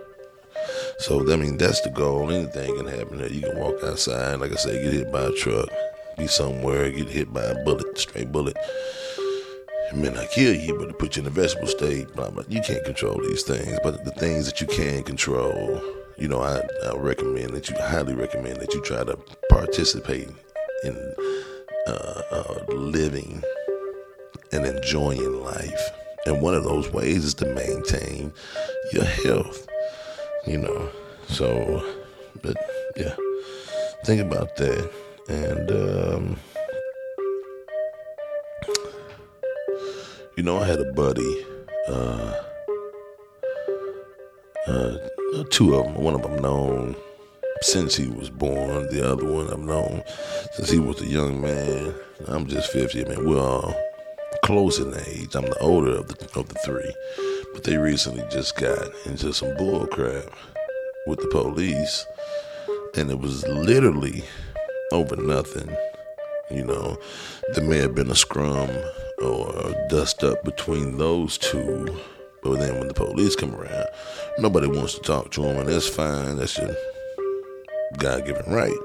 So 1.00 1.32
I 1.32 1.36
mean, 1.36 1.58
that's 1.58 1.82
the 1.82 1.90
goal. 1.90 2.32
Anything 2.32 2.76
can 2.78 2.88
happen. 2.88 3.18
There, 3.18 3.32
you 3.32 3.42
can 3.42 3.60
walk 3.60 3.76
outside, 3.84 4.40
like 4.40 4.52
I 4.52 4.56
say, 4.56 4.82
get 4.82 4.94
hit 4.94 5.12
by 5.12 5.24
a 5.24 5.32
truck, 5.34 5.70
be 6.18 6.28
somewhere, 6.28 6.90
get 6.90 7.10
hit 7.10 7.34
by 7.34 7.44
a 7.44 7.64
bullet, 7.64 7.98
straight 7.98 8.32
bullet. 8.32 8.58
It 8.58 9.98
may 9.98 10.10
not 10.10 10.30
kill 10.32 10.56
you, 10.56 10.78
but 10.80 10.90
it 10.90 10.98
put 10.98 11.18
you 11.18 11.24
in 11.24 11.28
a 11.28 11.30
vegetable 11.30 11.68
state. 11.68 12.14
Blah 12.16 12.30
blah. 12.30 12.44
You 12.48 12.62
can't 12.62 12.86
control 12.86 13.20
these 13.22 13.44
things, 13.44 13.78
but 13.84 14.06
the 14.06 14.12
things 14.12 14.46
that 14.46 14.62
you 14.62 14.68
can 14.68 15.04
control 15.04 15.82
you 16.18 16.28
know, 16.28 16.42
I, 16.42 16.62
I 16.88 16.96
recommend 16.96 17.52
that 17.52 17.70
you 17.70 17.76
highly 17.80 18.14
recommend 18.14 18.58
that 18.58 18.74
you 18.74 18.82
try 18.82 19.04
to 19.04 19.18
participate 19.50 20.30
in 20.84 21.14
uh, 21.88 22.22
uh, 22.32 22.66
living 22.74 23.44
and 24.52 24.66
enjoying 24.66 25.44
life. 25.44 25.92
And 26.26 26.42
one 26.42 26.54
of 26.54 26.64
those 26.64 26.92
ways 26.92 27.24
is 27.26 27.34
to 27.36 27.46
maintain 27.48 28.34
your 28.92 29.06
health, 29.06 29.68
you 30.46 30.58
know. 30.58 30.90
So, 31.28 31.84
but 32.42 32.56
yeah, 32.96 33.16
think 34.06 34.22
about 34.22 34.56
that. 34.58 34.92
And, 35.28 35.72
um, 35.72 36.38
you 40.36 40.44
know, 40.44 40.60
I 40.60 40.66
had 40.66 40.80
a 40.80 40.92
buddy, 40.94 41.46
uh, 41.88 42.34
uh, 44.68 44.98
two 45.50 45.76
of 45.76 45.86
them. 45.86 46.04
One 46.04 46.14
of 46.14 46.24
them 46.24 46.42
known 46.42 46.96
since 47.62 47.96
he 47.96 48.08
was 48.08 48.30
born. 48.30 48.88
The 48.92 49.10
other 49.10 49.26
one 49.26 49.50
I've 49.50 49.60
known 49.60 50.04
since 50.54 50.70
he 50.70 50.80
was 50.80 51.02
a 51.02 51.06
young 51.06 51.42
man. 51.42 51.94
I'm 52.28 52.48
just 52.48 52.72
50. 52.72 53.06
I 53.06 53.10
mean, 53.10 53.30
we're 53.30 53.40
all 53.40 53.74
close 54.44 54.80
in 54.80 54.94
age. 55.08 55.36
I'm 55.36 55.46
the 55.46 55.60
older 55.60 55.92
of 55.92 56.08
the 56.08 56.40
of 56.40 56.50
the 56.50 56.60
three, 56.66 56.94
but 57.54 57.64
they 57.64 57.78
recently 57.78 58.24
just 58.30 58.56
got 58.56 58.90
into 59.06 59.34
some 59.34 59.56
bull 59.58 59.88
crap 59.88 60.26
with 61.08 61.20
the 61.20 61.28
police, 61.32 62.06
and 62.96 63.10
it 63.10 63.20
was 63.20 63.46
literally 63.48 64.24
over 64.92 65.16
nothing. 65.16 65.76
You 66.50 66.66
know, 66.66 66.98
there 67.54 67.64
may 67.64 67.78
have 67.78 67.96
been 67.96 68.12
a 68.12 68.16
scrum 68.16 68.70
or 69.22 69.50
a 69.56 69.88
dust 69.90 70.24
up 70.24 70.44
between 70.44 70.98
those 70.98 71.38
two 71.38 71.88
but 72.44 72.60
then 72.60 72.80
when 72.80 72.88
the 72.88 72.94
police 72.94 73.36
come 73.36 73.56
around, 73.56 73.88
nobody 74.40 74.68
wants 74.68 74.96
to 74.96 75.02
talk 75.02 75.32
to 75.32 75.42
them, 75.42 75.58
and 75.58 75.70
that's 75.70 75.88
fine. 75.88 76.38
That's 76.38 76.58
your 76.58 76.76
God 77.98 78.26
given 78.26 78.52
right. 78.52 78.78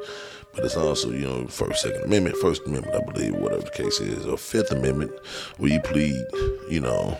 But 0.54 0.64
it's 0.64 0.76
also, 0.76 1.10
you 1.10 1.26
know, 1.26 1.46
First, 1.48 1.82
Second 1.82 2.04
Amendment, 2.04 2.36
First 2.38 2.66
Amendment, 2.66 2.94
I 2.96 3.12
believe, 3.12 3.34
whatever 3.34 3.62
the 3.62 3.70
case 3.70 4.00
is, 4.00 4.26
or 4.26 4.38
Fifth 4.38 4.72
Amendment, 4.72 5.12
where 5.58 5.70
you 5.70 5.80
plead, 5.80 6.24
you 6.70 6.80
know, 6.80 7.18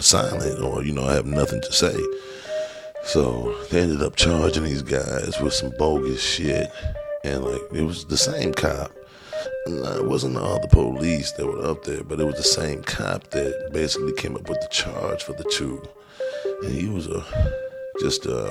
silent 0.00 0.60
or, 0.60 0.84
you 0.84 0.92
know, 0.92 1.04
I 1.04 1.14
have 1.14 1.26
nothing 1.26 1.60
to 1.62 1.72
say. 1.72 1.96
So 3.04 3.56
they 3.70 3.80
ended 3.80 4.02
up 4.02 4.16
charging 4.16 4.64
these 4.64 4.82
guys 4.82 5.40
with 5.40 5.54
some 5.54 5.72
bogus 5.78 6.22
shit. 6.22 6.70
And 7.24 7.44
like, 7.44 7.62
it 7.72 7.82
was 7.82 8.04
the 8.04 8.16
same 8.16 8.52
cop 8.52 8.92
it 9.66 10.06
wasn't 10.06 10.36
all 10.36 10.60
the 10.60 10.68
police 10.68 11.32
that 11.32 11.46
were 11.46 11.64
up 11.64 11.84
there, 11.84 12.02
but 12.02 12.20
it 12.20 12.24
was 12.24 12.36
the 12.36 12.42
same 12.42 12.82
cop 12.82 13.28
that 13.30 13.70
basically 13.72 14.12
came 14.14 14.36
up 14.36 14.48
with 14.48 14.60
the 14.60 14.68
charge 14.68 15.22
for 15.22 15.32
the 15.32 15.44
two, 15.44 15.82
and 16.62 16.72
he 16.72 16.88
was 16.88 17.06
a 17.06 17.24
just 18.00 18.26
um, 18.26 18.50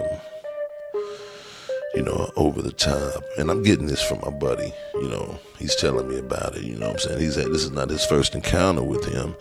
you 1.95 2.03
know 2.03 2.31
over 2.35 2.61
the 2.61 2.71
top. 2.71 3.23
And 3.37 3.49
I'm 3.49 3.63
getting 3.63 3.87
this 3.87 4.01
from 4.01 4.19
my 4.21 4.31
buddy. 4.31 4.73
You 4.95 5.09
know, 5.09 5.39
he's 5.57 5.75
telling 5.75 6.07
me 6.07 6.17
about 6.19 6.55
it. 6.55 6.63
You 6.63 6.75
know, 6.75 6.91
I'm 6.91 6.99
saying 6.99 7.19
he's 7.19 7.35
this 7.35 7.63
is 7.63 7.71
not 7.71 7.89
his 7.89 8.05
first 8.05 8.35
encounter 8.35 8.83
with 8.83 9.05
him, 9.05 9.35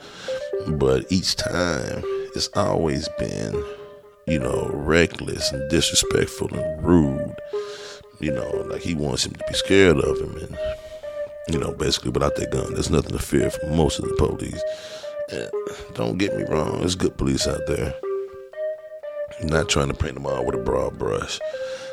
but 0.79 1.11
each 1.11 1.37
time 1.37 2.03
it's 2.35 2.49
always 2.55 3.09
been 3.19 3.65
you 4.27 4.39
know 4.39 4.71
reckless 4.73 5.53
and 5.53 5.69
disrespectful 5.71 6.55
and 6.55 6.85
rude. 6.85 7.37
You 8.19 8.33
know, 8.33 8.51
like 8.71 8.81
he 8.81 8.95
wants 8.95 9.27
him 9.27 9.35
to 9.35 9.45
be 9.47 9.55
scared 9.55 9.99
of 9.99 10.19
him 10.19 10.37
and 10.37 10.57
you 11.49 11.59
know, 11.59 11.73
basically 11.73 12.11
without 12.11 12.37
that 12.37 12.51
gun. 12.51 12.73
There's 12.75 12.91
nothing 12.91 13.13
to 13.13 13.19
fear 13.19 13.51
from 13.51 13.77
most 13.77 13.99
of 13.99 14.09
the 14.09 14.15
police. 14.15 14.63
And 15.31 15.51
don't 15.95 16.19
get 16.19 16.37
me 16.37 16.45
wrong, 16.45 16.81
there's 16.81 16.95
good 16.95 17.17
police 17.17 17.47
out 17.47 17.67
there. 17.67 17.95
I'm 19.41 19.49
not 19.49 19.69
trying 19.69 19.89
to 19.89 19.95
paint 19.95 20.15
them 20.15 20.27
all 20.27 20.45
with 20.45 20.55
a 20.55 20.63
broad 20.63 20.99
brush. 20.99 21.39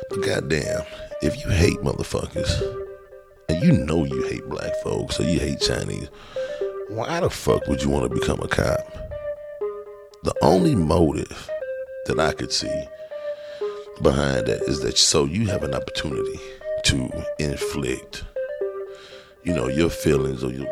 But 0.08 0.22
goddamn, 0.22 0.82
if 1.22 1.36
you 1.44 1.50
hate 1.50 1.78
motherfuckers, 1.78 2.84
and 3.48 3.62
you 3.62 3.72
know 3.72 4.04
you 4.04 4.22
hate 4.24 4.48
black 4.48 4.74
folks 4.82 5.20
or 5.20 5.24
you 5.24 5.38
hate 5.38 5.60
Chinese, 5.60 6.08
why 6.88 7.20
the 7.20 7.30
fuck 7.30 7.66
would 7.66 7.82
you 7.82 7.90
want 7.90 8.10
to 8.10 8.18
become 8.18 8.40
a 8.40 8.48
cop? 8.48 8.80
The 10.22 10.34
only 10.42 10.74
motive 10.74 11.50
that 12.06 12.18
I 12.18 12.32
could 12.32 12.52
see 12.52 12.84
behind 14.02 14.46
that 14.46 14.62
is 14.62 14.80
that 14.80 14.98
so 14.98 15.24
you 15.24 15.46
have 15.46 15.62
an 15.62 15.74
opportunity 15.74 16.40
to 16.84 17.24
inflict 17.38 18.24
you 19.44 19.52
know, 19.54 19.68
your 19.68 19.90
feelings 19.90 20.42
or 20.42 20.50
your, 20.50 20.66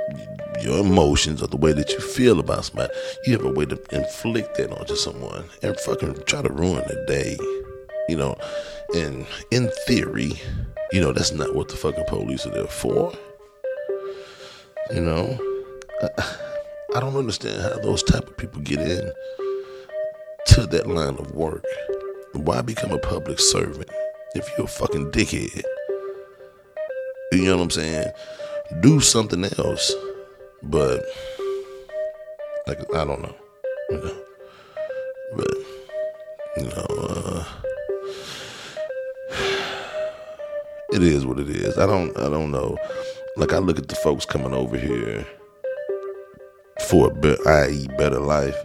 your 0.62 0.78
emotions 0.78 1.42
or 1.42 1.46
the 1.46 1.56
way 1.56 1.72
that 1.72 1.90
you 1.90 2.00
feel 2.00 2.40
about 2.40 2.64
somebody, 2.64 2.92
you 3.26 3.32
have 3.34 3.44
a 3.44 3.52
way 3.52 3.66
to 3.66 3.78
inflict 3.92 4.56
that 4.56 4.72
onto 4.72 4.96
someone 4.96 5.44
and 5.62 5.78
fucking 5.80 6.14
try 6.24 6.42
to 6.42 6.52
ruin 6.52 6.82
their 6.88 7.06
day. 7.06 7.36
You 8.08 8.16
know, 8.16 8.36
and 8.94 9.26
in 9.50 9.70
theory, 9.86 10.32
you 10.90 11.00
know, 11.00 11.12
that's 11.12 11.32
not 11.32 11.54
what 11.54 11.68
the 11.68 11.76
fucking 11.76 12.04
police 12.08 12.46
are 12.46 12.50
there 12.50 12.66
for. 12.66 13.12
You 14.92 15.00
know, 15.00 15.38
I, 16.02 16.36
I 16.96 17.00
don't 17.00 17.16
understand 17.16 17.62
how 17.62 17.78
those 17.78 18.02
type 18.02 18.26
of 18.26 18.36
people 18.36 18.60
get 18.62 18.80
in 18.80 19.12
to 20.46 20.66
that 20.66 20.86
line 20.86 21.16
of 21.18 21.32
work. 21.32 21.64
Why 22.32 22.60
become 22.62 22.92
a 22.92 22.98
public 22.98 23.38
servant 23.38 23.88
if 24.34 24.50
you're 24.56 24.66
a 24.66 24.68
fucking 24.68 25.12
dickhead? 25.12 25.62
You 27.32 27.44
know 27.44 27.56
what 27.56 27.62
I'm 27.62 27.70
saying? 27.70 28.12
Do 28.80 29.00
something 29.00 29.44
else. 29.44 29.92
But 30.62 31.04
like 32.66 32.78
I 32.94 33.04
don't 33.04 33.22
know. 33.22 33.34
But 35.36 35.48
you 36.56 36.64
know, 36.64 36.86
uh, 36.98 37.44
it 40.92 41.02
is 41.02 41.24
what 41.26 41.38
it 41.38 41.48
is. 41.48 41.78
I 41.78 41.86
don't 41.86 42.16
I 42.18 42.28
don't 42.28 42.50
know. 42.50 42.76
Like 43.36 43.52
I 43.52 43.58
look 43.58 43.78
at 43.78 43.88
the 43.88 43.96
folks 43.96 44.24
coming 44.24 44.52
over 44.52 44.76
here 44.76 45.26
for 46.88 47.10
a 47.10 47.14
be- 47.14 47.38
i.e. 47.46 47.88
better 47.96 48.20
life. 48.20 48.56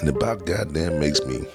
And 0.00 0.08
about 0.08 0.46
goddamn 0.46 1.00
makes 1.00 1.20
me 1.24 1.46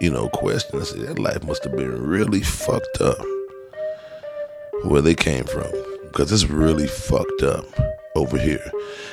you 0.00 0.10
know, 0.10 0.28
question. 0.28 0.80
I 0.80 0.84
said, 0.84 1.00
that 1.00 1.18
life 1.18 1.42
must 1.44 1.64
have 1.64 1.76
been 1.76 2.06
really 2.06 2.42
fucked 2.42 3.00
up 3.00 3.18
where 4.84 5.02
they 5.02 5.14
came 5.14 5.44
from. 5.44 5.70
Because 6.04 6.32
it's 6.32 6.50
really 6.50 6.86
fucked 6.86 7.42
up 7.42 7.64
over 8.14 8.38
here. 8.38 8.70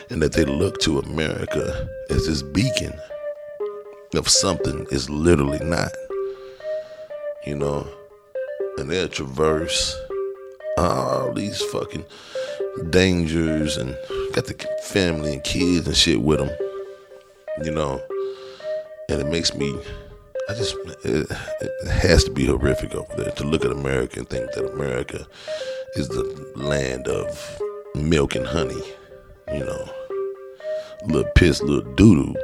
And 0.10 0.22
that 0.22 0.34
they 0.34 0.46
look 0.46 0.80
to 0.82 1.00
America 1.00 1.88
as 2.10 2.28
this 2.28 2.42
beacon 2.42 2.94
of 4.16 4.30
something 4.30 4.86
is 4.92 5.10
literally 5.10 5.60
not. 5.60 5.92
You 7.46 7.56
know? 7.56 7.88
And 8.78 8.90
they'll 8.90 9.08
traverse 9.08 10.00
all 10.78 11.32
these 11.34 11.62
fucking 11.62 12.06
dangers 12.90 13.78
and 13.78 13.98
got 14.34 14.46
the 14.46 14.56
family 14.84 15.34
and 15.34 15.44
kids 15.44 15.88
and 15.88 15.96
shit 15.96 16.22
with 16.22 16.40
them. 16.40 16.50
You 17.64 17.72
know? 17.72 18.02
And 19.10 19.22
it 19.22 19.28
makes 19.28 19.54
me 19.54 19.78
I 20.50 20.54
just 20.56 20.76
it, 21.04 21.32
it, 21.62 21.88
has 21.88 22.26
to 22.26 22.32
be 22.32 22.46
horrific 22.46 22.94
over 22.96 23.16
there 23.16 23.32
to 23.32 23.44
look 23.46 23.64
at 23.64 23.72
America 23.72 24.20
and 24.20 24.30
think 24.30 24.52
that 24.52 24.74
America 24.74 25.26
is 25.96 26.10
the 26.10 26.24
land 26.56 27.08
of 27.08 27.62
milk 27.96 28.36
and 28.36 28.46
honey. 28.46 28.82
You 29.54 29.64
know, 29.66 29.90
little 31.06 31.32
piss, 31.36 31.62
little 31.62 31.94
doo 31.94 32.16
doo. 32.16 32.36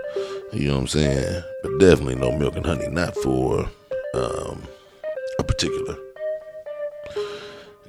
You 0.54 0.70
know 0.70 0.76
what 0.76 0.82
I'm 0.82 0.88
saying? 0.88 1.44
But 1.62 1.78
definitely 1.80 2.16
no 2.16 2.32
milk 2.32 2.56
and 2.56 2.66
honey. 2.66 2.88
Not 2.88 3.16
for 3.18 3.70
um, 4.14 4.64
a 5.38 5.44
particular, 5.44 5.98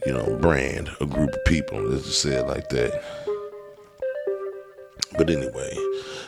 you 0.07 0.12
know, 0.12 0.38
brand, 0.40 0.90
a 1.00 1.07
group 1.07 1.33
of 1.33 1.45
people. 1.45 1.81
Let's 1.83 2.07
just 2.07 2.21
say 2.21 2.35
it 2.35 2.49
like 2.49 2.69
that. 2.71 3.00
But 5.17 5.31
anyway, 5.31 5.76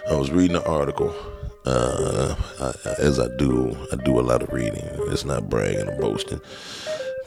I 0.09 0.15
was 0.15 0.31
reading 0.31 0.57
an 0.57 0.63
article 0.65 1.15
uh, 1.65 2.35
I, 2.61 2.91
as 2.99 3.19
I 3.19 3.29
do, 3.37 3.77
I 3.93 3.97
do 3.97 4.19
a 4.19 4.23
lot 4.23 4.43
of 4.43 4.53
reading. 4.53 4.85
It's 5.09 5.25
not 5.25 5.49
bragging 5.49 5.89
or 5.89 6.01
boasting, 6.01 6.41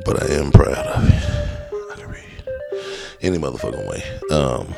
but 0.05 0.21
I 0.21 0.33
am 0.35 0.51
proud 0.51 0.77
of 0.77 1.07
it. 1.07 1.91
I 1.91 1.95
can 1.95 2.09
read 2.09 2.43
any 3.21 3.37
motherfucking 3.37 3.89
way. 3.89 4.03
Um, 4.35 4.75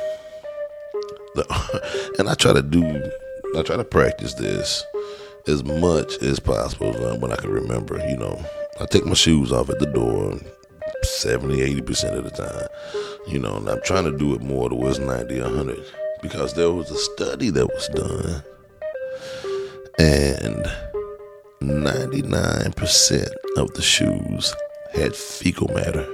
the, 1.36 2.16
and 2.20 2.30
I 2.30 2.36
try 2.36 2.54
to 2.54 2.62
do, 2.62 2.84
I 3.58 3.64
try 3.64 3.78
to 3.78 3.84
practice 3.84 4.34
this 4.36 4.84
as 5.48 5.64
much 5.64 6.22
as 6.22 6.40
possible 6.40 6.94
when 7.20 7.32
I 7.32 7.38
can 7.38 7.52
remember. 7.52 7.98
You 8.08 8.18
know, 8.18 8.46
I 8.80 8.86
take 8.86 9.06
my 9.06 9.14
shoes 9.14 9.52
off 9.52 9.70
at 9.70 9.80
the 9.80 9.88
door 9.88 10.38
70, 11.04 11.58
80% 11.82 12.18
of 12.18 12.24
the 12.24 12.32
time. 12.32 12.68
You 13.28 13.40
know, 13.40 13.58
and 13.58 13.68
I'm 13.70 13.82
trying 13.84 14.06
to 14.06 14.18
do 14.18 14.34
it 14.36 14.42
more 14.42 14.70
towards 14.70 15.00
90, 15.00 15.42
100 15.42 15.84
because 16.22 16.54
there 16.54 16.72
was 16.72 16.90
a 16.90 16.98
study 16.98 17.50
that 17.52 17.68
was 17.68 17.88
done 17.90 18.44
and 19.98 20.66
99% 21.62 23.34
of 23.58 23.74
the 23.74 23.82
shoes 23.82 24.56
had 24.94 25.16
fecal 25.16 25.68
matter 25.74 26.08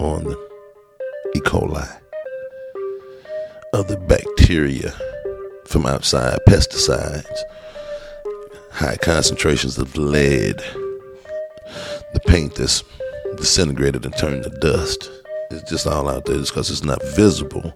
on 0.00 0.24
them. 0.24 0.48
E. 1.34 1.40
coli. 1.40 1.86
Other 3.74 3.98
bacteria 3.98 4.94
from 5.66 5.84
outside, 5.86 6.38
pesticides, 6.48 7.40
high 8.72 8.96
concentrations 8.96 9.76
of 9.76 9.96
lead, 9.96 10.56
the 12.14 12.20
paint 12.26 12.54
that's 12.54 12.82
disintegrated 13.36 14.04
and 14.06 14.16
turned 14.16 14.44
to 14.44 14.50
dust. 14.60 15.10
It's 15.50 15.68
just 15.68 15.86
all 15.86 16.08
out 16.08 16.24
there. 16.24 16.38
Just 16.38 16.52
because 16.52 16.70
it's 16.70 16.84
not 16.84 17.02
visible 17.14 17.74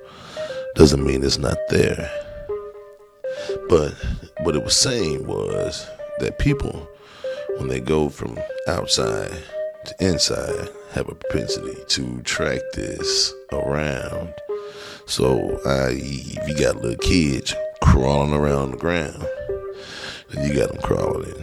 doesn't 0.74 1.04
mean 1.04 1.22
it's 1.22 1.38
not 1.38 1.58
there. 1.68 2.10
But 3.72 3.94
what 4.42 4.54
it 4.54 4.62
was 4.62 4.76
saying 4.76 5.26
was 5.26 5.88
that 6.18 6.38
people, 6.38 6.86
when 7.56 7.68
they 7.68 7.80
go 7.80 8.10
from 8.10 8.38
outside 8.68 9.32
to 9.86 9.94
inside, 9.98 10.68
have 10.90 11.08
a 11.08 11.14
propensity 11.14 11.82
to 11.88 12.20
track 12.20 12.60
this 12.74 13.32
around. 13.50 14.34
So, 15.06 15.58
i.e., 15.64 16.36
if 16.36 16.48
you 16.50 16.54
got 16.54 16.82
little 16.82 16.98
kids 16.98 17.54
crawling 17.80 18.34
around 18.34 18.72
the 18.72 18.76
ground, 18.76 19.26
and 20.32 20.46
you 20.46 20.54
got 20.54 20.68
them 20.68 20.82
crawling 20.82 21.42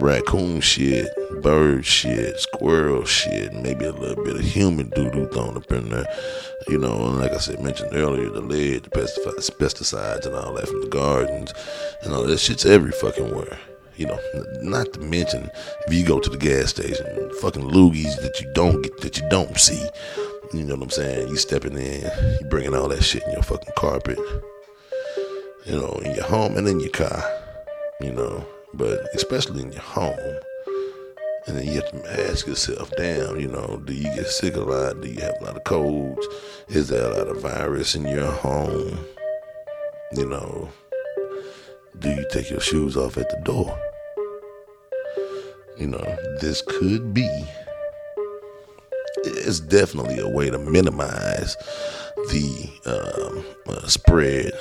raccoon 0.00 0.60
shit, 0.60 1.08
bird 1.42 1.84
shit, 1.84 2.38
squirrel 2.40 3.04
shit, 3.04 3.52
maybe 3.52 3.84
a 3.84 3.92
little 3.92 4.24
bit 4.24 4.36
of 4.36 4.42
human 4.42 4.88
doo 4.90 5.10
doo 5.10 5.28
thrown 5.28 5.56
up 5.56 5.70
in 5.70 5.90
there. 5.90 6.06
You 6.68 6.78
know, 6.78 7.06
and 7.06 7.18
like 7.18 7.32
I 7.32 7.38
said, 7.38 7.60
mentioned 7.60 7.94
earlier, 7.94 8.30
the 8.30 8.40
lead, 8.40 8.84
the 8.84 8.90
pesticides, 8.90 10.26
and 10.26 10.34
all 10.34 10.54
that 10.54 10.68
from 10.68 10.80
the 10.80 10.88
gardens, 10.88 11.52
and 12.02 12.12
all 12.12 12.24
that 12.24 12.38
shit's 12.38 12.66
every 12.66 12.92
fucking 12.92 13.34
where. 13.34 13.58
You 13.96 14.06
know, 14.06 14.18
not 14.62 14.94
to 14.94 15.00
mention 15.00 15.50
if 15.86 15.92
you 15.92 16.06
go 16.06 16.20
to 16.20 16.30
the 16.30 16.38
gas 16.38 16.70
station, 16.70 17.30
fucking 17.40 17.68
loogies 17.68 18.16
that 18.22 18.40
you 18.40 18.50
don't 18.54 18.80
get, 18.80 18.98
that 19.02 19.18
you 19.18 19.28
don't 19.28 19.58
see. 19.58 19.86
You 20.54 20.64
know 20.64 20.74
what 20.74 20.84
I'm 20.84 20.90
saying? 20.90 21.28
You 21.28 21.36
stepping 21.36 21.76
in, 21.76 22.02
you 22.40 22.48
bringing 22.48 22.74
all 22.74 22.88
that 22.88 23.04
shit 23.04 23.22
in 23.24 23.32
your 23.32 23.42
fucking 23.42 23.74
carpet. 23.76 24.18
You 25.66 25.72
know, 25.72 26.00
in 26.02 26.14
your 26.14 26.24
home 26.24 26.56
and 26.56 26.66
in 26.66 26.80
your 26.80 26.90
car. 26.90 27.22
You 28.00 28.12
know, 28.12 28.46
but 28.74 29.00
especially 29.14 29.62
in 29.62 29.72
your 29.72 29.82
home. 29.82 30.40
And 31.46 31.56
then 31.56 31.66
you 31.66 31.74
have 31.74 31.90
to 31.90 32.28
ask 32.30 32.46
yourself, 32.46 32.90
damn, 32.96 33.40
you 33.40 33.48
know, 33.48 33.82
do 33.84 33.94
you 33.94 34.04
get 34.14 34.26
sick 34.26 34.56
a 34.56 34.60
lot? 34.60 35.00
Do 35.00 35.08
you 35.08 35.20
have 35.20 35.34
a 35.40 35.44
lot 35.44 35.56
of 35.56 35.64
colds? 35.64 36.26
Is 36.68 36.88
there 36.88 37.10
a 37.10 37.16
lot 37.16 37.28
of 37.28 37.40
virus 37.40 37.94
in 37.94 38.06
your 38.06 38.30
home? 38.30 38.98
You 40.12 40.26
know, 40.26 40.68
do 41.98 42.10
you 42.10 42.26
take 42.30 42.50
your 42.50 42.60
shoes 42.60 42.96
off 42.96 43.16
at 43.16 43.30
the 43.30 43.40
door? 43.44 43.78
you 45.80 45.86
know, 45.86 46.16
this 46.40 46.62
could 46.62 47.14
be. 47.14 47.26
It's 49.24 49.60
definitely 49.60 50.18
a 50.18 50.28
way 50.28 50.50
to 50.50 50.58
minimize 50.58 51.56
the 52.16 52.70
um, 52.86 53.44
uh, 53.66 53.86
spread 53.86 54.52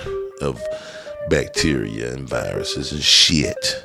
of 0.42 0.62
bacteria 1.30 2.14
and 2.14 2.28
viruses 2.28 2.94
and 2.94 3.04
shit. 3.04 3.84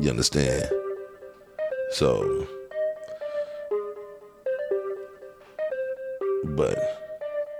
You 0.00 0.10
understand? 0.10 0.68
So, 1.92 2.46
but 6.44 6.76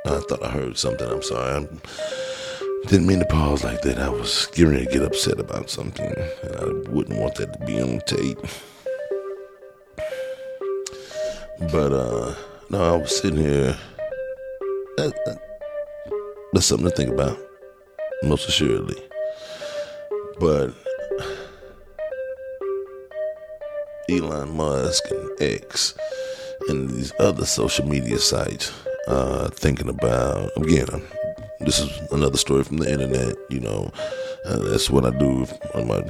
I 0.06 0.18
thought 0.28 0.44
I 0.44 0.50
heard 0.50 0.76
something. 0.76 1.08
I'm 1.08 1.22
sorry. 1.22 1.54
I 1.54 2.88
didn't 2.88 3.06
mean 3.06 3.20
to 3.20 3.26
pause 3.26 3.62
like 3.64 3.82
that. 3.82 3.98
I 3.98 4.08
was 4.08 4.46
getting 4.52 4.84
to 4.84 4.84
get 4.84 5.02
upset 5.02 5.38
about 5.38 5.70
something, 5.70 6.12
and 6.42 6.56
I 6.56 6.90
wouldn't 6.90 7.18
want 7.18 7.36
that 7.36 7.52
to 7.52 7.66
be 7.66 7.80
on 7.80 8.00
tape. 8.00 8.40
But 11.72 11.92
uh, 11.92 12.34
no, 12.68 12.94
I 12.94 12.96
was 12.96 13.16
sitting 13.16 13.38
here. 13.38 13.76
That, 14.96 15.14
that, 15.24 15.38
that's 16.52 16.66
something 16.66 16.90
to 16.90 16.94
think 16.94 17.10
about, 17.10 17.38
most 18.24 18.48
assuredly. 18.48 19.00
But 20.38 20.74
Elon 24.24 24.56
Musk 24.56 25.04
and 25.10 25.30
X 25.42 25.94
and 26.68 26.88
these 26.88 27.12
other 27.18 27.44
social 27.44 27.86
media 27.86 28.18
sites 28.18 28.72
uh, 29.06 29.48
thinking 29.50 29.88
about 29.88 30.50
again 30.56 31.02
this 31.60 31.78
is 31.78 31.90
another 32.10 32.38
story 32.38 32.64
from 32.64 32.78
the 32.78 32.90
internet 32.90 33.36
you 33.50 33.60
know 33.60 33.90
uh, 34.46 34.58
that's 34.70 34.88
what 34.88 35.04
i 35.04 35.10
do 35.18 35.46
on 35.74 35.86
my 35.88 36.00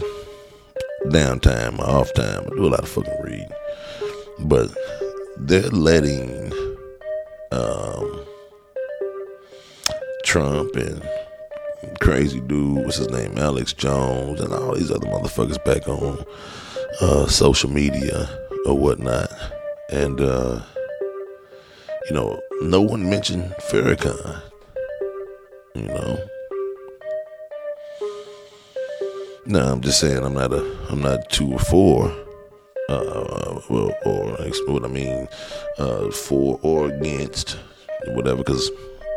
downtime 1.07 1.77
my 1.77 1.85
off 1.85 2.13
time 2.15 2.45
i 2.47 2.51
do 2.51 2.67
a 2.67 2.69
lot 2.69 2.81
of 2.81 2.89
fucking 2.89 3.21
reading 3.23 3.51
but 4.41 4.71
they're 5.39 5.63
letting 5.71 6.53
um, 7.51 8.25
trump 10.25 10.75
and 10.77 11.03
crazy 12.01 12.41
dude 12.41 12.77
what's 12.85 12.97
his 12.99 13.11
name 13.11 13.37
alex 13.39 13.73
jones 13.73 14.41
and 14.41 14.53
all 14.53 14.75
these 14.75 14.91
other 14.91 15.07
motherfuckers 15.09 15.63
back 15.65 15.89
on 15.89 16.25
uh, 17.01 17.27
social 17.27 17.71
media 17.71 18.29
or 18.67 18.79
whatnot 18.79 19.31
and 19.91 20.21
uh, 20.21 20.61
you 22.09 22.15
know, 22.15 22.41
no 22.61 22.83
one 22.83 23.09
mentioned 23.09 23.55
Farrakhan. 23.71 24.43
You 25.75 25.83
know. 25.83 26.19
No, 29.47 29.61
I'm 29.73 29.81
just 29.81 30.01
saying 30.01 30.23
I'm 30.23 30.35
not 30.35 30.53
a 30.53 30.77
I'm 30.91 31.01
not 31.01 31.31
two 31.31 31.53
or 31.53 31.59
four. 31.59 32.11
Uh, 32.89 33.61
well, 33.71 33.95
or 34.05 34.37
what 34.67 34.85
I 34.85 34.89
mean, 34.89 35.27
uh, 35.79 36.11
for 36.11 36.61
or 36.63 36.91
against, 36.91 37.57
whatever, 38.09 38.37
because 38.37 38.71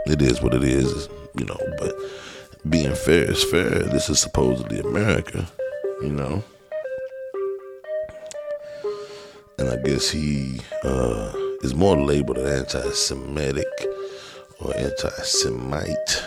it 0.05 0.22
is 0.22 0.41
what 0.41 0.53
it 0.53 0.63
is, 0.63 1.10
you 1.38 1.46
know. 1.46 1.60
But 1.77 1.93
being 2.69 2.96
fair 2.96 3.29
is 3.29 3.43
fair. 3.43 3.69
This 3.69 4.10
is 4.10 4.19
supposedly 4.19 4.79
America, 4.79 5.46
you 6.01 6.12
know. 6.12 6.43
And 9.59 9.69
I 9.69 9.75
guess 9.77 10.09
he 10.09 10.61
uh, 10.83 11.33
is 11.61 11.73
more 11.73 11.97
labeled 11.97 12.37
an 12.37 12.47
anti-Semitic 12.47 13.87
or 14.59 14.75
anti-Semite. 14.77 16.23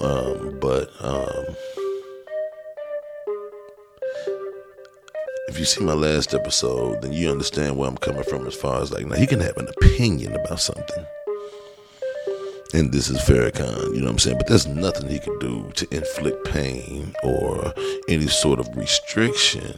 Um, 0.00 0.58
but 0.60 0.90
um, 1.00 1.44
if 5.48 5.58
you 5.58 5.66
see 5.66 5.84
my 5.84 5.92
last 5.92 6.32
episode, 6.32 7.02
then 7.02 7.12
you 7.12 7.30
understand 7.30 7.76
where 7.76 7.88
I'm 7.88 7.98
coming 7.98 8.22
from 8.22 8.46
as 8.46 8.54
far 8.54 8.80
as 8.80 8.90
like 8.90 9.04
now 9.04 9.16
he 9.16 9.26
can 9.26 9.40
have 9.40 9.58
an 9.58 9.68
opinion 9.68 10.34
about 10.34 10.60
something. 10.60 11.04
And 12.72 12.92
this 12.92 13.10
is 13.10 13.18
Farrakhan, 13.18 13.94
you 13.94 13.98
know 14.00 14.04
what 14.04 14.12
I'm 14.12 14.18
saying? 14.20 14.38
But 14.38 14.46
there's 14.46 14.66
nothing 14.66 15.10
he 15.10 15.18
can 15.18 15.38
do 15.38 15.70
to 15.74 15.94
inflict 15.94 16.46
pain 16.46 17.14
or 17.22 17.74
any 18.08 18.28
sort 18.28 18.58
of 18.58 18.74
restriction 18.74 19.76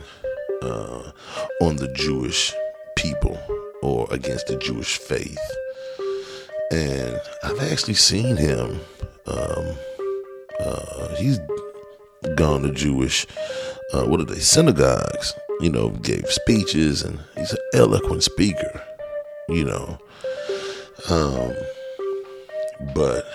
uh, 0.63 1.13
on 1.61 1.77
the 1.77 1.89
Jewish 1.95 2.55
people 2.97 3.39
or 3.83 4.07
against 4.11 4.47
the 4.47 4.57
Jewish 4.57 4.99
faith. 4.99 5.39
And 6.71 7.21
I've 7.43 7.61
actually 7.71 7.95
seen 7.95 8.37
him. 8.37 8.81
Um, 9.27 9.77
uh, 10.61 11.15
he's 11.17 11.39
gone 12.37 12.63
to 12.63 12.73
Jewish, 12.73 13.27
uh, 13.93 14.05
what 14.05 14.21
are 14.21 14.25
they, 14.25 14.39
synagogues, 14.39 15.35
you 15.61 15.71
know, 15.71 15.91
gave 15.91 16.27
speeches, 16.27 17.03
and 17.03 17.21
he's 17.37 17.53
an 17.53 17.59
eloquent 17.75 18.23
speaker, 18.23 18.83
you 19.49 19.65
know. 19.65 19.99
Um, 21.11 21.53
but, 22.95 23.27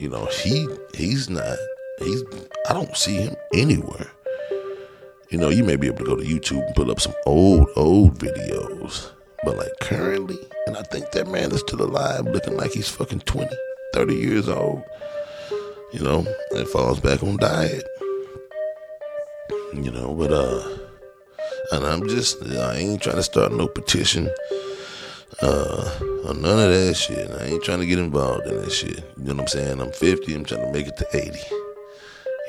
you 0.00 0.08
know, 0.08 0.26
he 0.26 0.66
he's 0.94 1.28
not, 1.28 1.56
he's, 1.98 2.22
I 2.68 2.72
don't 2.72 2.96
see 2.96 3.16
him 3.16 3.36
anywhere. 3.52 4.10
You 5.34 5.40
know, 5.40 5.48
you 5.48 5.64
may 5.64 5.74
be 5.74 5.88
able 5.88 5.98
to 5.98 6.04
go 6.04 6.14
to 6.14 6.22
YouTube 6.22 6.64
and 6.64 6.76
pull 6.76 6.92
up 6.92 7.00
some 7.00 7.12
old, 7.26 7.66
old 7.74 8.20
videos 8.20 9.10
but 9.42 9.56
like 9.56 9.72
currently, 9.80 10.38
and 10.68 10.76
I 10.76 10.82
think 10.82 11.10
that 11.10 11.26
man 11.26 11.50
is 11.50 11.58
still 11.58 11.82
alive, 11.82 12.24
looking 12.26 12.56
like 12.56 12.70
he's 12.70 12.88
fucking 12.88 13.18
20, 13.18 13.50
30 13.94 14.14
years 14.14 14.48
old. 14.48 14.84
You 15.92 16.04
know, 16.04 16.24
and 16.52 16.68
falls 16.68 17.00
back 17.00 17.24
on 17.24 17.36
diet. 17.38 17.84
You 19.72 19.90
know, 19.90 20.14
but 20.14 20.32
uh, 20.32 20.78
and 21.72 21.84
I'm 21.84 22.08
just, 22.08 22.40
I 22.40 22.76
ain't 22.76 23.02
trying 23.02 23.16
to 23.16 23.24
start 23.24 23.50
no 23.50 23.66
petition. 23.66 24.32
Uh, 25.42 25.98
or 26.26 26.34
none 26.34 26.60
of 26.60 26.70
that 26.70 26.94
shit. 26.94 27.28
I 27.32 27.46
ain't 27.46 27.64
trying 27.64 27.80
to 27.80 27.86
get 27.86 27.98
involved 27.98 28.46
in 28.46 28.62
that 28.62 28.70
shit. 28.70 28.98
You 29.16 29.24
know 29.24 29.34
what 29.34 29.40
I'm 29.40 29.48
saying? 29.48 29.80
I'm 29.80 29.90
50. 29.90 30.32
I'm 30.32 30.44
trying 30.44 30.64
to 30.64 30.72
make 30.72 30.86
it 30.86 30.96
to 30.96 31.06
80. 31.12 31.63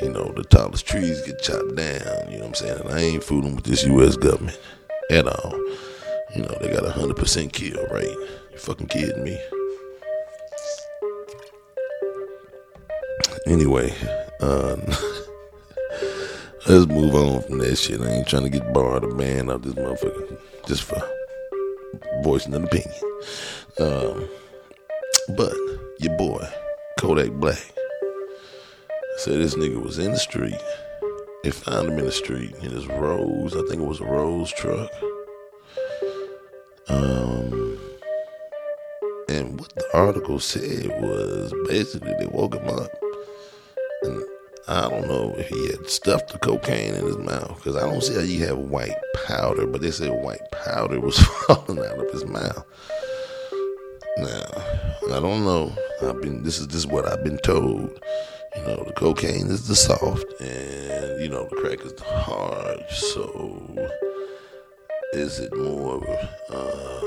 You 0.02 0.10
know, 0.10 0.34
the 0.36 0.44
tallest 0.44 0.86
trees 0.86 1.22
get 1.22 1.42
chopped 1.42 1.76
down. 1.76 2.30
You 2.30 2.40
know 2.40 2.46
what 2.46 2.48
I'm 2.48 2.54
saying? 2.56 2.82
And 2.82 2.90
I 2.90 3.00
ain't 3.00 3.24
fooling 3.24 3.56
with 3.56 3.64
this 3.64 3.86
U.S. 3.86 4.18
government 4.18 4.60
at 5.10 5.26
all. 5.26 5.54
You 6.36 6.42
know, 6.42 6.58
they 6.60 6.70
got 6.70 6.86
a 6.86 6.90
100% 6.90 7.54
kill 7.54 7.88
rate. 7.88 8.18
You 8.52 8.58
fucking 8.58 8.88
kidding 8.88 9.24
me? 9.24 9.40
Anyway, 13.48 13.94
uh, 14.42 14.76
let's 16.68 16.88
move 16.88 17.16
on 17.16 17.42
from 17.44 17.60
that 17.60 17.78
shit. 17.78 18.02
I 18.02 18.10
ain't 18.10 18.28
trying 18.28 18.44
to 18.44 18.50
get 18.50 18.74
barred 18.74 19.06
or 19.06 19.16
banned 19.16 19.50
out 19.50 19.62
this 19.62 19.76
motherfucker 19.76 20.38
just 20.68 20.84
for 20.84 21.02
voicing 22.22 22.54
an 22.54 22.66
opinion. 22.66 22.94
Um, 23.80 24.28
but 25.38 25.54
your 26.00 26.18
boy, 26.18 26.46
Kodak 27.00 27.32
Black, 27.32 27.74
said 29.18 29.40
this 29.40 29.56
nigga 29.56 29.82
was 29.82 29.98
in 29.98 30.12
the 30.12 30.20
street. 30.20 30.62
They 31.44 31.52
found 31.52 31.90
him 31.90 32.00
in 32.00 32.06
the 32.06 32.12
street 32.12 32.56
in 32.56 32.72
his 32.72 32.88
Rose, 32.88 33.56
I 33.56 33.62
think 33.68 33.82
it 33.82 33.88
was 33.88 34.02
a 34.02 34.06
Rose 34.06 34.52
truck. 34.52 34.92
Um, 36.88 37.80
and 39.30 39.60
what 39.60 39.74
the 39.76 39.88
article 39.94 40.40
said 40.40 40.88
was 41.02 41.54
basically 41.68 42.14
they 42.20 42.28
woke 42.28 42.56
him 42.56 42.68
up, 42.68 42.90
and 44.04 44.24
I 44.68 44.90
don't 44.90 45.08
know 45.08 45.34
if 45.38 45.48
he 45.50 45.68
had 45.68 45.90
stuffed 45.90 46.32
the 46.32 46.40
cocaine 46.40 46.96
in 46.96 47.06
his 47.06 47.18
mouth 47.18 47.56
because 47.58 47.76
I 47.76 47.82
don't 47.82 48.02
see 48.02 48.16
how 48.16 48.22
you 48.22 48.46
have 48.46 48.58
white 48.58 48.96
powder, 49.28 49.66
but 49.68 49.82
they 49.82 49.92
said 49.92 50.10
white 50.10 50.52
powder 50.52 51.00
was 51.00 51.20
falling 51.48 51.80
out 51.80 52.00
of 52.00 52.12
his 52.12 52.26
mouth. 52.26 52.66
Now, 54.18 54.46
I 55.12 55.20
don't 55.20 55.44
know. 55.44 55.76
I've 56.02 56.22
been 56.22 56.44
this 56.44 56.60
is 56.60 56.68
this 56.68 56.78
is 56.78 56.88
what 56.88 57.08
I've 57.08 57.24
been 57.24 57.38
told. 57.40 58.00
You 58.56 58.62
know, 58.64 58.84
the 58.84 58.94
cocaine 58.94 59.48
is 59.48 59.68
the 59.68 59.76
soft, 59.76 60.26
and 60.40 61.22
you 61.22 61.30
know 61.30 61.48
the 61.50 61.56
crack 61.58 61.82
is 61.86 61.94
the 61.94 62.04
hard. 62.04 62.84
So 62.90 63.90
is 65.14 65.40
it 65.40 65.56
more 65.56 66.02
uh, 66.50 67.02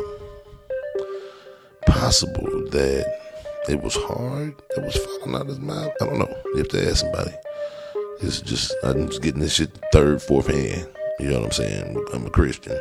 possible 1.86 2.46
that 2.70 3.20
it 3.68 3.82
was 3.82 3.94
hard 3.96 4.54
It 4.76 4.82
was 4.82 4.96
falling 4.96 5.34
out 5.34 5.42
of 5.42 5.48
his 5.48 5.58
mouth? 5.58 5.92
I 6.00 6.06
don't 6.06 6.18
know. 6.18 6.42
You 6.52 6.58
have 6.58 6.68
to 6.68 6.88
ask 6.88 6.98
somebody. 6.98 7.32
It's 8.20 8.40
just 8.40 8.74
I'm 8.82 9.08
just 9.08 9.22
getting 9.22 9.40
this 9.40 9.54
shit 9.54 9.70
third, 9.92 10.22
fourth 10.22 10.48
hand. 10.48 10.88
You 11.20 11.30
know 11.30 11.40
what 11.40 11.46
I'm 11.46 11.52
saying? 11.52 12.06
I'm 12.12 12.26
a 12.26 12.30
Christian 12.30 12.80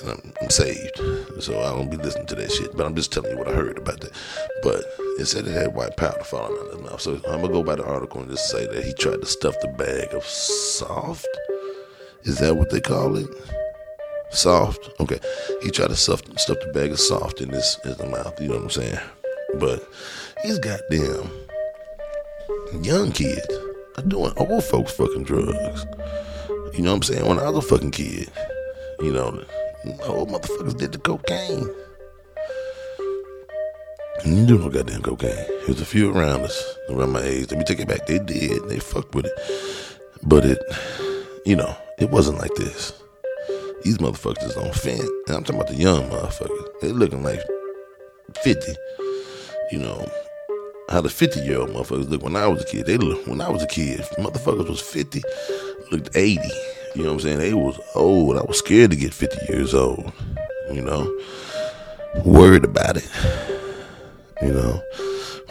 and 0.00 0.10
I'm, 0.10 0.32
I'm, 0.40 0.50
saved, 0.50 0.96
so 1.40 1.60
I 1.60 1.76
don't 1.76 1.90
be 1.90 1.96
listening 1.96 2.26
to 2.26 2.34
that 2.36 2.50
shit. 2.50 2.76
But 2.76 2.86
I'm 2.86 2.94
just 2.94 3.12
telling 3.12 3.32
you 3.32 3.38
what 3.38 3.48
I 3.48 3.52
heard 3.52 3.78
about 3.78 4.00
that. 4.00 4.12
But 4.62 4.84
it 5.18 5.26
said 5.26 5.46
it 5.46 5.52
had 5.52 5.74
white 5.74 5.96
powder 5.96 6.24
falling 6.24 6.56
out 6.58 6.66
of 6.66 6.72
his 6.72 6.90
mouth. 6.90 7.00
So 7.00 7.14
I'm 7.28 7.40
gonna 7.40 7.48
go 7.48 7.62
by 7.62 7.76
the 7.76 7.84
article 7.84 8.20
and 8.20 8.30
just 8.30 8.48
say 8.48 8.66
that 8.66 8.84
he 8.84 8.92
tried 8.94 9.20
to 9.20 9.26
stuff 9.26 9.54
the 9.60 9.68
bag 9.68 10.14
of 10.14 10.24
soft. 10.24 11.26
Is 12.24 12.38
that 12.38 12.56
what 12.56 12.70
they 12.70 12.80
call 12.80 13.16
it? 13.16 13.28
soft. 14.32 14.90
Okay, 15.00 15.18
he 15.62 15.70
tried 15.70 15.88
to 15.88 15.96
stuff, 15.96 16.22
stuff 16.38 16.58
the 16.60 16.72
bag 16.72 16.90
of 16.90 17.00
soft 17.00 17.40
in 17.40 17.50
his 17.50 17.78
in 17.84 18.10
mouth. 18.10 18.40
You 18.40 18.48
know 18.48 18.56
what 18.56 18.64
I'm 18.64 18.70
saying? 18.70 18.98
But 19.54 19.86
these 20.42 20.58
goddamn 20.58 21.30
young 22.82 23.12
kids 23.12 23.46
are 23.96 24.02
doing 24.02 24.32
old 24.36 24.64
folks 24.64 24.92
fucking 24.92 25.24
drugs. 25.24 25.86
You 26.74 26.82
know 26.82 26.90
what 26.90 26.96
I'm 26.96 27.02
saying? 27.02 27.26
When 27.26 27.38
I 27.38 27.50
was 27.50 27.64
a 27.64 27.68
fucking 27.68 27.90
kid, 27.90 28.30
you 29.00 29.12
know, 29.12 29.44
no 29.84 30.26
motherfuckers 30.26 30.76
did 30.76 30.92
the 30.92 30.98
cocaine. 30.98 31.68
And 34.24 34.36
you 34.36 34.46
do 34.46 34.58
no 34.58 34.68
goddamn 34.68 35.02
cocaine. 35.02 35.46
There's 35.66 35.80
a 35.80 35.84
few 35.84 36.12
around 36.12 36.42
us, 36.42 36.78
around 36.88 37.12
my 37.12 37.22
age. 37.22 37.50
Let 37.50 37.58
me 37.58 37.64
take 37.64 37.80
it 37.80 37.88
back. 37.88 38.06
They 38.06 38.18
did. 38.18 38.68
They 38.68 38.78
fucked 38.78 39.14
with 39.14 39.26
it. 39.26 39.98
But 40.22 40.44
it, 40.44 40.58
you 41.44 41.56
know, 41.56 41.76
it 41.98 42.10
wasn't 42.10 42.38
like 42.38 42.54
this. 42.54 42.92
These 43.82 43.98
motherfuckers 43.98 44.56
on 44.56 44.72
fin. 44.72 45.00
And 45.26 45.36
I'm 45.36 45.44
talking 45.44 45.60
about 45.60 45.68
the 45.68 45.76
young 45.76 46.08
motherfuckers. 46.08 46.80
They 46.80 46.92
looking 46.92 47.24
like 47.24 47.40
50. 48.42 48.74
You 49.72 49.78
know, 49.78 50.06
how 50.88 51.00
the 51.00 51.08
50 51.08 51.40
year 51.40 51.58
old 51.58 51.70
motherfuckers 51.70 52.08
look 52.08 52.22
when 52.22 52.36
I 52.36 52.46
was 52.46 52.62
a 52.62 52.66
kid. 52.66 52.86
They 52.86 52.98
look, 52.98 53.26
when 53.26 53.40
I 53.40 53.48
was 53.48 53.62
a 53.62 53.66
kid, 53.66 54.00
motherfuckers 54.18 54.68
was 54.68 54.80
50, 54.80 55.22
looked 55.90 56.14
80. 56.14 56.40
You 56.94 57.04
know 57.04 57.08
what 57.08 57.14
I'm 57.14 57.20
saying? 57.20 57.38
They 57.38 57.54
was 57.54 57.80
old. 57.94 58.36
I 58.36 58.42
was 58.42 58.58
scared 58.58 58.90
to 58.90 58.96
get 58.96 59.14
50 59.14 59.52
years 59.52 59.74
old. 59.74 60.12
You 60.70 60.82
know, 60.82 61.10
worried 62.24 62.64
about 62.64 62.96
it. 62.96 63.08
You 64.42 64.52
know, 64.52 64.82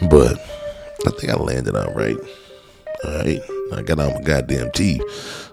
but 0.08 0.38
I 1.06 1.10
think 1.10 1.32
I 1.32 1.36
landed 1.36 1.74
out 1.74 1.94
right. 1.96 2.16
All 3.04 3.14
right, 3.18 3.42
I 3.72 3.82
got 3.82 3.98
out 3.98 4.14
my 4.14 4.22
goddamn 4.22 4.70
teeth. 4.70 5.02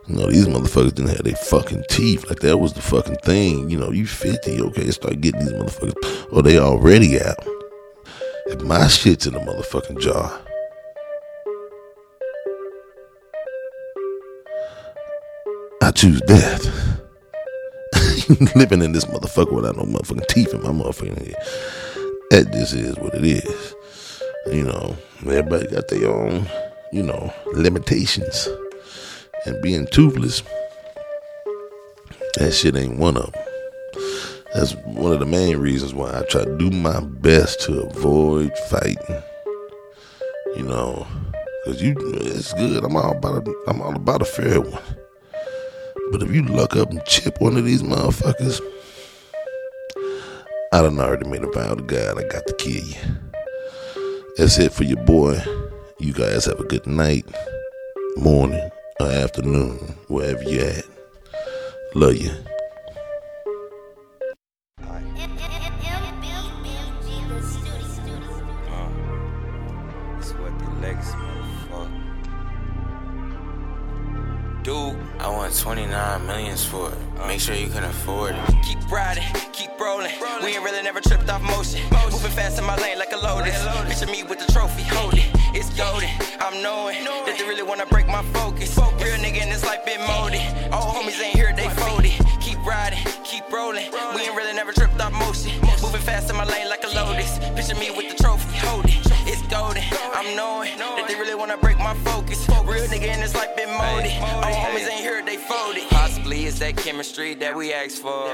You 0.08 0.16
know, 0.16 0.30
these 0.30 0.48
motherfuckers 0.48 0.94
didn't 0.94 1.10
have 1.10 1.24
their 1.24 1.36
fucking 1.36 1.86
teeth. 1.90 2.28
Like 2.30 2.40
that 2.40 2.58
was 2.58 2.74
the 2.74 2.82
fucking 2.82 3.18
thing. 3.18 3.70
You 3.70 3.80
know, 3.80 3.92
you 3.92 4.06
50, 4.06 4.62
okay, 4.62 4.92
start 4.92 5.22
getting 5.22 5.42
these 5.42 5.54
motherfuckers. 5.54 6.34
Or 6.34 6.44
they 6.44 6.60
already 6.60 7.20
out. 7.20 7.38
If 8.48 8.62
my 8.62 8.88
shit's 8.88 9.26
in 9.26 9.34
the 9.34 9.40
motherfucking 9.40 10.00
jar. 10.00 10.40
I 15.90 15.92
choose 15.92 16.22
death. 16.22 16.66
Living 18.56 18.84
in 18.84 18.92
this 18.92 19.06
motherfucker 19.06 19.54
without 19.54 19.76
no 19.76 19.86
motherfucking 19.86 20.28
teeth 20.28 20.54
in 20.54 20.62
my 20.62 20.70
motherfucking 20.70 21.18
head. 21.18 21.36
That 22.30 22.54
just 22.54 22.76
is 22.76 22.96
what 23.00 23.16
it 23.16 23.26
is. 23.26 23.76
You 24.54 24.66
know, 24.66 24.96
everybody 25.22 25.66
got 25.66 25.88
their 25.88 26.12
own, 26.12 26.46
you 26.94 27.02
know, 27.02 27.34
limitations. 27.54 28.48
And 29.48 29.60
being 29.64 29.88
toothless, 29.88 30.44
that 32.36 32.52
shit 32.52 32.76
ain't 32.76 33.00
one 33.00 33.18
of 33.18 33.32
them. 33.32 33.44
That's 34.54 34.76
one 34.86 35.14
of 35.14 35.20
the 35.20 35.26
main 35.26 35.58
reasons 35.58 35.96
why 35.96 36.20
I 36.20 36.22
try 36.30 36.46
to 36.46 36.58
do 36.60 36.70
my 36.70 37.00
best 37.00 37.62
to 37.62 37.82
avoid 37.82 38.56
fighting. 38.70 39.24
You 40.56 40.66
know, 40.66 41.08
cause 41.66 41.82
you, 41.82 41.96
it's 41.98 42.54
good. 42.54 42.84
I'm 42.84 42.96
all 42.96 43.18
about 43.18 43.48
a, 43.48 43.64
I'm 43.68 43.82
all 43.82 43.96
about 43.96 44.22
a 44.22 44.26
fair 44.26 44.62
one. 44.62 44.99
But 46.12 46.24
if 46.24 46.32
you 46.32 46.44
luck 46.44 46.76
up 46.76 46.90
and 46.90 47.04
chip 47.06 47.40
one 47.40 47.58
of 47.58 47.66
these 47.66 47.84
motherfuckers, 47.84 48.62
I 50.72 50.82
done 50.82 51.00
already 51.00 51.28
made 51.30 51.44
a 51.44 51.52
vow 51.52 51.76
to 51.76 51.84
God 51.84 52.18
I 52.18 52.28
got 52.28 52.46
to 52.48 52.54
kill 52.54 52.84
you. 52.84 52.96
That's 54.38 54.58
it 54.58 54.74
for 54.74 54.84
your 54.84 55.04
boy. 55.06 55.42
You 56.00 56.14
guys 56.14 56.46
have 56.46 56.60
a 56.60 56.64
good 56.64 56.88
night, 56.88 57.26
morning, 58.18 58.70
or 59.00 59.08
afternoon, 59.08 59.78
wherever 60.08 60.44
you 60.44 60.62
at. 60.62 60.86
Love 61.96 62.16
you. 62.16 62.32
Dude, 74.62 74.98
I 75.20 75.30
want 75.30 75.58
29 75.58 76.26
millions 76.26 76.66
for 76.66 76.92
it. 76.92 76.98
Make 77.28 77.40
sure 77.40 77.56
you 77.56 77.70
can 77.70 77.86
afford 77.86 78.36
it. 78.36 78.44
Keep 78.62 78.92
riding, 78.92 79.24
keep 79.54 79.70
rolling. 79.80 80.12
We 80.44 80.48
ain't 80.54 80.64
really 80.66 80.84
never 80.84 81.00
tripped 81.00 81.30
off 81.30 81.42
motion. 81.42 81.80
Moving 82.12 82.32
fast 82.32 82.60
in 82.60 82.66
my 82.66 82.76
lane 82.76 83.00
like 83.00 83.14
a 83.14 83.18
lotus. 83.18 83.56
Picture 83.88 84.12
me 84.12 84.24
with 84.24 84.46
the 84.46 84.52
trophy, 84.52 84.84
hold 84.84 85.14
it. 85.14 85.26
It's 85.56 85.70
golden. 85.80 86.10
I'm 86.42 86.62
knowing 86.62 87.06
that 87.06 87.38
they 87.38 87.46
really 87.48 87.64
wanna 87.64 87.86
break 87.86 88.08
my 88.08 88.22
focus. 88.34 88.78
Real 88.78 89.16
nigga 89.24 89.42
in 89.42 89.50
this 89.50 89.64
life 89.64 89.86
been 89.86 90.02
molded. 90.06 90.42
All 90.74 90.92
homies 90.92 91.24
ain't 91.24 91.38
here, 91.38 91.54
they 91.56 91.70
folded. 91.70 92.12
Keep 92.42 92.60
riding, 92.66 93.00
keep 93.24 93.50
rolling. 93.52 93.90
We 94.14 94.24
ain't 94.24 94.36
really 94.36 94.54
never 94.54 94.74
tripped 94.74 95.00
off 95.00 95.14
motion. 95.14 95.52
Moving 95.82 96.02
fast 96.02 96.30
in 96.30 96.36
my 96.36 96.44
lane 96.44 96.68
like 96.68 96.84
a 96.84 96.92
lotus. 96.94 97.40
Picture 97.56 97.80
me 97.80 97.92
with 97.96 98.12
the 98.12 98.22
trophy, 98.22 98.58
hold 98.58 98.86
it. 98.86 99.00
Golden. 99.50 99.84
I'm 100.14 100.36
knowing 100.36 100.78
that 100.78 101.06
they 101.08 101.16
really 101.16 101.34
wanna 101.34 101.58
break 101.58 101.80
my 101.80 101.96
focus. 102.06 102.48
Real 102.66 102.86
nigga 102.86 103.14
in 103.14 103.20
this 103.20 103.34
life 103.34 103.56
been 103.56 103.70
molded. 103.70 104.12
All 104.22 104.44
homies 104.44 104.88
ain't 104.88 105.02
here, 105.02 105.24
they 105.26 105.38
folded. 105.38 105.84
Possibly 105.90 106.46
it's 106.46 106.60
that 106.60 106.78
chemistry 106.78 107.34
that 107.36 107.56
we 107.56 107.74
asked 107.74 108.00
for. 108.00 108.30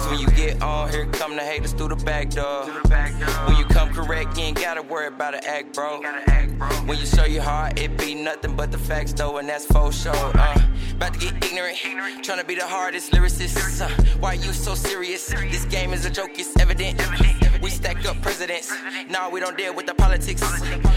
So 0.00 0.10
when 0.10 0.18
you 0.18 0.26
get 0.28 0.60
on, 0.60 0.90
here 0.90 1.06
come 1.06 1.36
the 1.36 1.42
haters 1.42 1.72
through 1.72 1.88
the 1.88 1.96
back 1.96 2.30
door. 2.30 2.64
When 3.46 3.56
you 3.56 3.64
come 3.66 3.90
correct, 3.90 4.36
you 4.36 4.44
ain't 4.44 4.60
gotta 4.60 4.82
worry 4.82 5.06
about 5.06 5.34
an 5.34 5.44
act, 5.44 5.74
bro. 5.74 6.00
When 6.86 6.98
you 6.98 7.06
show 7.06 7.24
your 7.24 7.44
heart, 7.44 7.78
it 7.78 7.96
be 7.96 8.14
nothing 8.14 8.56
but 8.56 8.72
the 8.72 8.78
facts, 8.78 9.12
though, 9.12 9.38
and 9.38 9.48
that's 9.48 9.66
for 9.66 9.92
sure. 9.92 10.12
Uh, 10.14 10.60
about 10.96 11.14
to 11.14 11.20
get 11.20 11.44
ignorant, 11.44 11.76
tryna 12.22 12.46
be 12.46 12.56
the 12.56 12.66
hardest 12.66 13.12
lyricist. 13.12 13.80
Uh, 13.80 13.88
why 14.18 14.32
you 14.32 14.52
so 14.52 14.74
serious? 14.74 15.26
This 15.26 15.64
game 15.66 15.92
is 15.92 16.04
a 16.04 16.10
joke, 16.10 16.30
it's 16.34 16.56
evident. 16.58 17.00
We 17.20 17.41
stack 17.72 18.04
up 18.04 18.20
presidents. 18.20 18.72
Nah, 19.08 19.30
we 19.30 19.40
don't 19.40 19.56
deal 19.56 19.74
with 19.74 19.86
the 19.86 19.94
politics. 19.94 20.42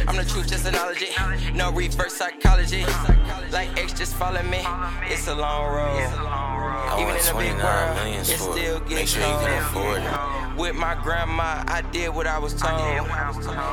I'm 0.08 0.16
the 0.16 0.26
truth, 0.26 0.48
just 0.48 0.66
acknowledge 0.66 1.02
it. 1.02 1.56
No 1.56 1.72
reverse 1.72 2.14
psychology. 2.14 2.84
Like 3.52 3.78
X, 3.78 3.94
just 3.94 4.16
follow 4.16 4.44
me. 4.44 4.62
It's 5.08 5.28
a 5.28 5.36
long 5.36 5.74
road. 5.74 6.02
I 6.86 6.98
Even 7.00 7.16
want 7.16 7.22
in 7.22 7.36
a 7.36 7.40
big 7.40 7.58
29 7.60 7.64
world, 7.64 7.96
millions 7.98 8.30
it 8.30 8.38
for 8.38 8.52
still 8.52 8.78
it. 8.78 8.90
Make 8.90 9.08
sure 9.08 9.22
you 9.22 9.38
can 9.40 9.62
afford 9.64 10.02
it. 10.02 10.60
With 10.60 10.76
my 10.76 10.96
grandma, 10.96 11.64
I 11.68 11.82
did 11.92 12.14
what 12.14 12.28
I 12.28 12.40
was 12.40 12.54
told. 12.54 12.80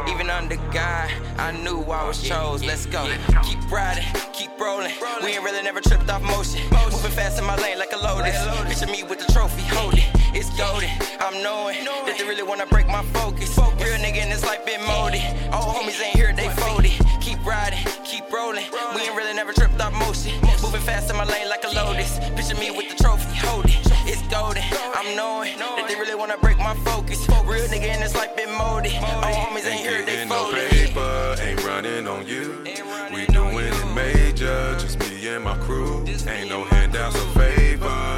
Even 0.09 0.31
under 0.31 0.57
God, 0.73 1.11
I 1.39 1.53
knew 1.53 1.83
I 1.83 2.07
was 2.07 2.23
chose. 2.23 2.65
Let's 2.65 2.87
go. 2.87 3.05
Keep 3.45 3.71
riding, 3.71 4.05
keep 4.33 4.51
rolling. 4.59 4.93
We 5.23 5.33
ain't 5.33 5.45
really 5.45 5.63
never 5.63 5.81
tripped 5.81 6.09
off 6.11 6.23
motion. 6.23 6.63
Moving 6.91 7.11
fast 7.13 7.39
in 7.39 7.45
my 7.45 7.57
lane 7.57 7.79
like 7.79 7.93
a 7.93 7.99
lotus. 7.99 8.37
Picture 8.69 8.93
me 8.93 9.03
with 9.03 9.25
the 9.25 9.33
trophy, 9.33 9.63
hold 9.63 9.95
it. 9.95 10.22
It's 10.35 10.49
golden. 10.57 10.89
I'm 11.21 11.43
knowing 11.43 11.85
that 11.85 12.17
they 12.17 12.25
really 12.25 12.43
wanna 12.43 12.67
break 12.67 12.87
my 12.89 13.03
focus. 13.13 13.57
Real 13.59 13.99
nigga 14.01 14.23
in 14.25 14.31
this 14.31 14.43
life 14.43 14.65
been 14.65 14.83
molded. 14.87 15.21
All 15.53 15.75
homies 15.75 16.01
ain't 16.01 16.17
here, 16.17 16.33
they 16.33 16.49
folded. 16.49 16.93
Keep 17.21 17.45
riding, 17.45 17.79
keep 18.05 18.25
rolling. 18.33 18.65
We 18.95 19.03
ain't 19.03 19.15
really 19.15 19.35
never 19.35 19.53
tripped 19.53 19.79
off 19.81 19.93
motion. 19.93 20.33
Moving 20.63 20.81
fast 20.81 21.11
in 21.11 21.17
my 21.17 21.25
lane 21.25 21.49
like 21.51 21.65
a 21.65 21.73
lotus. 21.75 22.19
Picture 22.35 22.57
me 22.57 22.71
with 22.71 22.89
the 22.89 22.97
trophy, 23.03 23.29
hold 23.45 23.67
it. 23.67 23.77
It's 24.09 24.23
golden. 24.33 24.65
I'm 24.95 25.15
knowing 25.17 25.59
that 25.59 25.87
they 25.87 25.97
really 25.97 26.15
wanna 26.15 26.39
break 26.39 26.59
my 26.59 26.75
focus. 26.77 27.29
Real 27.45 27.67
nigga 27.69 27.95
in 27.95 28.01
this 28.01 28.15
life 28.15 28.35
been 28.35 28.53
molded. 28.57 28.95
All 28.97 29.35
homies 29.35 29.67
ain't 29.67 29.81
here, 29.81 30.01
they 30.01 30.13
getting 30.13 30.29
no 30.29 30.45
folded. 30.45 30.71
paper, 30.71 31.37
ain't 31.43 31.63
running 31.65 32.09
on 32.09 32.27
you. 32.27 32.65
We 33.13 33.27
doing 33.27 33.67
it 33.69 33.87
major, 33.95 34.77
just 34.79 34.99
me 35.01 35.29
and 35.29 35.45
my 35.45 35.59
crew. 35.59 36.05
Ain't 36.27 36.49
no 36.49 36.65
handouts 36.65 37.17
or 37.17 37.29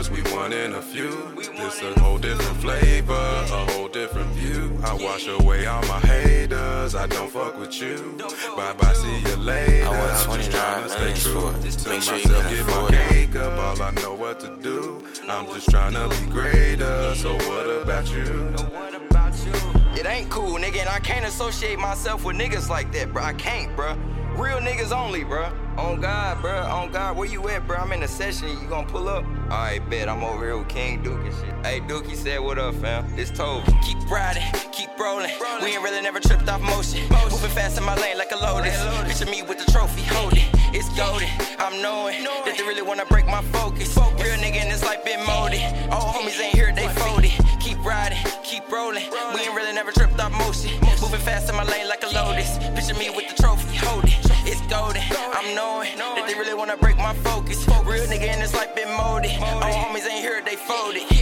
favors, 0.05 0.25
we 0.25 0.37
one 0.37 0.53
in 0.53 0.73
a 0.75 0.83
few. 0.83 1.11
This 1.37 1.83
a 1.83 2.01
whole 2.01 2.19
different 2.19 2.57
flavor, 2.59 3.13
a 3.13 3.73
whole 3.73 3.89
different 3.89 4.29
view. 4.33 4.79
I 4.85 4.95
wash 4.95 5.27
away 5.29 5.67
all 5.67 5.83
my 5.87 6.01
haters, 6.01 6.95
I 6.95 7.07
don't 7.07 7.31
fuck 7.31 7.59
with 7.59 7.81
you. 7.81 8.17
Bye 8.57 8.73
bye, 8.75 8.93
see 8.93 9.21
you 9.21 9.37
later. 9.37 9.87
I 9.87 9.91
want 9.91 10.03
I'm 10.03 10.41
just 10.41 10.51
29 10.51 10.89
stay 10.89 11.31
true. 11.31 11.41
for 11.41 11.67
it. 11.67 11.73
Tell 11.73 11.93
Make 11.93 12.03
sure 12.03 12.17
you 12.17 12.25
myself 12.25 12.43
can 12.47 12.55
get 12.57 12.67
my 12.67 12.73
afford 12.73 12.95
it. 12.95 13.09
cake 13.09 13.37
up, 13.37 13.59
all 13.59 13.83
I 13.83 13.91
know 14.03 14.15
what 14.15 14.41
to 14.41 14.57
do. 14.63 15.05
I'm 15.29 15.47
just 15.47 15.71
trying 15.71 15.95
to 15.95 16.09
be 16.09 16.31
greater, 16.31 17.15
so 17.15 17.35
what 17.35 17.67
about 17.83 18.11
you? 18.11 18.25
What 18.25 18.95
about 18.95 19.35
you? 19.47 20.01
It 20.01 20.07
ain't 20.07 20.29
cool, 20.31 20.59
nigga, 20.59 20.81
and 20.81 20.89
I 20.89 20.99
can't 20.99 21.25
associate 21.25 21.79
myself 21.79 22.25
with 22.25 22.37
niggas 22.37 22.69
like 22.69 22.93
that, 22.93 23.13
bro. 23.13 23.23
I 23.23 23.33
can't, 23.35 23.75
bro. 23.77 23.97
Real 24.37 24.59
niggas 24.59 24.91
only, 24.91 25.23
bro. 25.23 25.49
On 25.79 26.01
God, 26.01 26.41
bro. 26.41 26.57
On 26.57 26.91
God, 26.91 27.17
where 27.17 27.29
you 27.29 27.49
at, 27.49 27.67
bro? 27.67 27.77
I'm 27.77 27.93
in 27.93 28.03
a 28.03 28.09
session. 28.09 28.49
You 28.49 28.69
gonna 28.69 28.87
pull 28.87 29.09
up? 29.09 29.25
Alright, 29.45 29.89
bet. 29.89 30.09
I'm 30.09 30.25
over 30.25 30.45
here 30.45 30.59
with 30.59 30.69
King 30.69 31.03
Duke 31.03 31.21
and 31.21 31.35
shit. 31.35 31.67
Hey, 31.67 31.81
Dookie 31.81 32.17
said, 32.17 32.41
what 32.41 32.59
up, 32.59 32.75
fam? 32.77 33.15
This 33.15 33.31
Tove. 33.31 33.65
Keep 33.83 34.11
riding, 34.11 34.43
keep 34.73 34.91
rolling. 34.99 35.31
We 35.63 35.75
ain't 35.75 35.83
really 35.83 36.03
never 36.03 36.19
tripped 36.19 36.49
off 36.49 36.61
motion. 36.61 37.01
Moving 37.31 37.51
fast 37.51 37.79
in 37.79 37.85
my 37.85 37.95
lane 37.97 38.19
like 38.19 38.33
a 38.33 38.37
lotus. 38.37 38.77
Picture 39.07 39.31
me 39.31 39.43
with 39.43 39.65
the 39.65 39.71
trophy, 39.71 40.03
hold 40.03 40.33
it. 40.33 40.45
It's 40.73 40.89
golden. 40.99 41.29
I'm 41.61 41.81
knowing 41.81 42.25
that 42.25 42.57
they 42.57 42.65
really 42.65 42.83
wanna 42.83 43.07
break 43.07 43.27
my 43.27 43.43
focus. 43.53 43.97
Real 43.97 44.37
nigga 44.43 44.63
in 44.63 44.69
this 44.69 44.85
life 44.85 45.05
been 45.05 45.25
molded. 45.25 45.63
All 45.91 46.13
homies 46.13 46.41
ain't 46.41 46.55
here, 46.55 46.73
they 46.75 46.89
folded. 46.89 47.31
Keep 47.61 47.85
riding, 47.85 48.19
keep 48.43 48.71
rolling. 48.71 49.05
We 49.33 49.41
ain't 49.43 49.55
really 49.55 49.73
never 49.73 49.93
tripped 49.93 50.19
off 50.21 50.33
motion. 50.33 50.73
Moving 51.01 51.21
fast 51.21 51.49
in 51.49 51.57
my 51.57 51.65
lane 51.65 51.89
like 51.89 52.03
a 52.03 52.09
lotus. 52.09 52.59
Picture 52.75 52.99
me 52.99 53.11
with 53.11 53.29
the 53.29 53.41
trophy, 53.41 53.77
hold 53.77 54.05
it 54.05 54.24
it's 54.55 54.67
golden. 54.73 55.03
I'm 55.35 55.55
knowing 55.55 55.97
that 55.97 56.27
they 56.27 56.35
really 56.35 56.55
wanna 56.55 56.77
break 56.77 56.97
my 56.97 57.15
focus. 57.15 57.67
Real 57.85 58.07
nigga 58.07 58.33
in 58.33 58.41
this 58.41 58.55
life 58.55 58.75
been 58.75 58.91
molded. 58.97 59.33
All 59.41 59.61
homies 59.61 60.07
ain't 60.09 60.23
here, 60.23 60.43
they 60.45 60.57
folded. 60.57 61.14